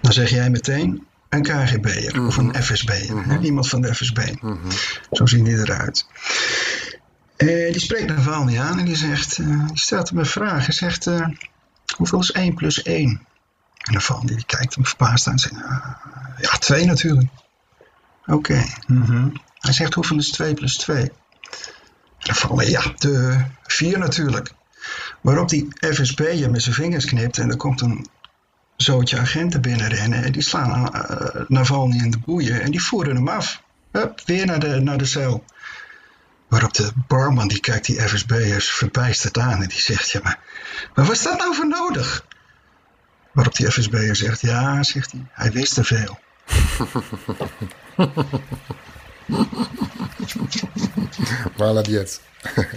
Dan 0.00 0.12
zeg 0.12 0.30
jij 0.30 0.50
meteen 0.50 1.06
een 1.28 1.42
KGB'er 1.42 2.26
of 2.26 2.36
een 2.36 2.46
mhm. 2.46 2.62
FSB'er. 2.62 3.16
Mm 3.16 3.22
-hmm. 3.22 3.42
Iemand 3.42 3.68
van 3.68 3.80
de 3.80 3.94
FSB. 3.94 4.18
Mm 4.18 4.38
-hmm. 4.40 4.70
Zo 5.10 5.26
zien 5.26 5.44
die 5.44 5.58
eruit. 5.58 6.06
Uh, 7.36 7.72
die 7.72 7.80
spreekt 7.80 8.06
Navalny 8.06 8.58
aan 8.58 8.78
en 8.78 8.84
die 8.84 8.96
zegt, 8.96 9.38
uh, 9.38 9.66
die 9.66 9.78
stelt 9.78 10.08
hem 10.08 10.18
een 10.18 10.26
vraag. 10.26 10.66
Hij 10.66 10.74
zegt, 10.74 11.06
uh, 11.06 11.26
hoeveel 11.96 12.18
is 12.18 12.32
1 12.32 12.54
plus 12.54 12.82
1? 12.82 13.26
En 13.76 13.92
Navalny 13.92 14.26
die 14.26 14.46
kijkt 14.46 14.74
hem 14.74 14.86
verbaasd 14.86 15.26
aan 15.26 15.32
en 15.32 15.38
zegt, 15.38 15.54
ja, 16.40 16.58
2 16.58 16.84
natuurlijk. 16.84 17.28
Oké. 18.26 18.34
Okay. 18.34 18.74
Mm 18.86 19.02
-hmm. 19.02 19.32
Hij 19.58 19.72
zegt, 19.72 19.94
hoeveel 19.94 20.16
is 20.16 20.30
2 20.30 20.54
plus 20.54 20.76
2? 20.76 21.02
En 21.02 21.12
Navalny, 22.18 22.64
ja, 22.64 22.82
de 22.96 23.44
4 23.62 23.98
natuurlijk. 23.98 24.52
Waarop 25.20 25.48
die 25.48 25.68
FSB'er 25.80 26.50
met 26.50 26.62
zijn 26.62 26.74
vingers 26.74 27.04
knipt 27.04 27.38
en 27.38 27.50
er 27.50 27.56
komt 27.56 27.80
een 27.80 28.08
zootje 28.86 29.18
agenten 29.18 29.60
binnenrennen. 29.60 30.24
En 30.24 30.32
die 30.32 30.42
slaan 30.42 30.94
uh, 30.94 31.44
Navalny 31.48 31.96
in 31.96 32.10
de 32.10 32.18
boeien 32.18 32.60
en 32.60 32.70
die 32.70 32.82
voeren 32.82 33.16
hem 33.16 33.28
af. 33.28 33.62
Hup, 33.90 34.20
weer 34.24 34.46
naar 34.46 34.60
de, 34.60 34.80
naar 34.80 34.98
de 34.98 35.04
cel. 35.04 35.44
Waarop 36.48 36.74
de 36.74 36.92
barman 37.06 37.48
die 37.48 37.60
kijkt 37.60 37.86
die 37.86 38.00
FSB'ers 38.00 38.70
verbijsterd 38.70 39.38
aan 39.38 39.62
en 39.62 39.68
die 39.68 39.80
zegt: 39.80 40.10
Ja, 40.10 40.20
maar, 40.22 40.38
maar 40.94 41.04
wat 41.04 41.14
is 41.14 41.22
dat 41.22 41.38
nou 41.38 41.54
voor 41.54 41.68
nodig? 41.68 42.26
Waarop 43.32 43.54
die 43.56 43.70
FSB'er 43.70 44.16
zegt: 44.16 44.40
Ja, 44.40 44.82
zegt 44.82 45.12
hij, 45.12 45.26
hij 45.32 45.52
wist 45.52 45.74
te 45.74 45.84
veel. 45.84 46.18
Jetzt. 51.86 52.20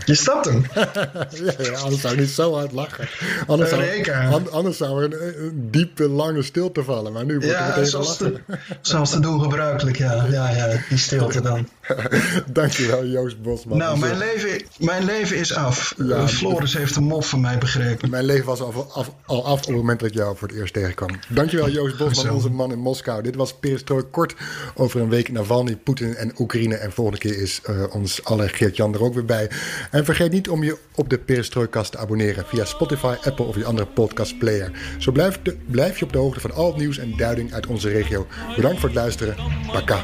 Je 0.06 0.16
snapt 0.16 0.46
hem. 0.46 0.66
ja, 0.74 1.54
ja, 1.58 1.78
anders 1.78 2.02
zou 2.02 2.14
ik 2.14 2.20
niet 2.20 2.30
zo 2.30 2.54
hard 2.54 2.72
lachen. 2.72 3.08
Anders, 3.48 3.70
zou, 3.70 4.50
anders 4.52 4.78
zou 4.78 5.04
er 5.04 5.38
een, 5.38 5.68
diepe, 5.72 6.10
lange 6.10 6.44
stilte 6.44 6.84
vallen. 6.84 7.14
Maar 7.14 7.26
nu 7.26 7.34
wordt 7.34 7.50
ja, 7.50 7.62
er 7.62 7.68
meteen 7.68 7.86
zoals 7.86 8.20
lachen. 8.20 8.44
zoals 8.82 9.10
te 9.10 9.20
doen 9.20 9.42
gebruikelijk, 9.42 9.98
ja. 9.98 10.26
Ja, 10.30 10.50
ja, 10.50 10.68
die 10.90 10.98
stilte 10.98 11.42
dan. 11.42 11.68
Dankjewel, 12.48 13.06
Joost 13.06 13.42
Bosman. 13.42 13.78
Nou, 13.78 14.00
mijn 14.00 14.18
leven, 14.18 14.62
mijn 14.78 15.04
leven 15.04 15.38
is 15.38 15.56
af. 15.56 15.94
Ja, 15.98 16.28
Floris 16.28 16.74
heeft 16.74 16.96
een 16.96 17.04
mop 17.04 17.26
van 17.26 17.42
mij 17.42 17.58
begrepen. 17.58 18.10
Mijn 18.10 18.26
leven 18.26 18.46
was 18.46 18.62
al 18.62 18.88
af, 18.94 19.12
al 19.26 19.46
af 19.46 19.60
op 19.60 19.66
het 19.68 19.76
moment 19.76 20.00
dat 20.00 20.10
ik 20.10 20.16
jou 20.16 20.38
voor 20.38 20.48
het 20.48 20.58
eerst 20.58 20.74
tegenkwam. 20.74 21.10
Dankjewel, 21.28 21.70
Joost 21.70 21.98
Bosman, 21.98 22.34
onze 22.34 22.50
man 22.50 22.72
in 22.72 22.80
Moskou. 22.80 23.22
Dit 23.22 23.36
was 23.36 23.54
Perestrooi 23.54 24.04
kort 24.04 24.36
over 24.76 25.02
een 25.02 25.10
week 25.10 25.32
Navalny, 25.32 25.76
Poetin 25.76 26.16
en 26.16 26.34
Oekraïne. 26.40 26.76
En 26.76 26.92
volgende 26.92 27.20
keer 27.20 27.42
is 27.42 27.62
uh, 27.70 27.84
ons 27.90 28.24
alle 28.24 28.48
Geert-Jan 28.48 28.94
er 28.94 29.04
ook 29.04 29.14
weer 29.14 29.26
bij 29.26 29.50
En 29.92 30.06
vergeet 30.06 30.32
niet 30.32 30.50
om 30.50 30.64
je 30.64 30.78
op 30.96 31.10
de 31.10 31.18
Perestrooikast 31.18 31.92
te 31.92 31.98
abonneren 31.98 32.46
via 32.48 32.66
Spotify, 32.66 33.16
Apple 33.24 33.46
of 33.46 33.56
je 33.56 33.66
andere 33.66 33.88
podcastplayer. 33.88 34.72
Zo 34.98 35.12
blijf, 35.12 35.40
blijf 35.66 36.00
je 36.00 36.06
op 36.06 36.12
de 36.12 36.18
hoogte 36.18 36.40
van 36.40 36.54
al 36.54 36.68
het 36.68 36.78
nieuws 36.78 36.98
en 36.98 37.18
duiding 37.18 37.54
uit 37.54 37.68
onze 37.68 37.90
regio. 37.90 38.28
Bedankt 38.56 38.80
voor 38.80 38.90
het 38.90 38.98
luisteren. 38.98 39.36
Paka. 39.72 40.04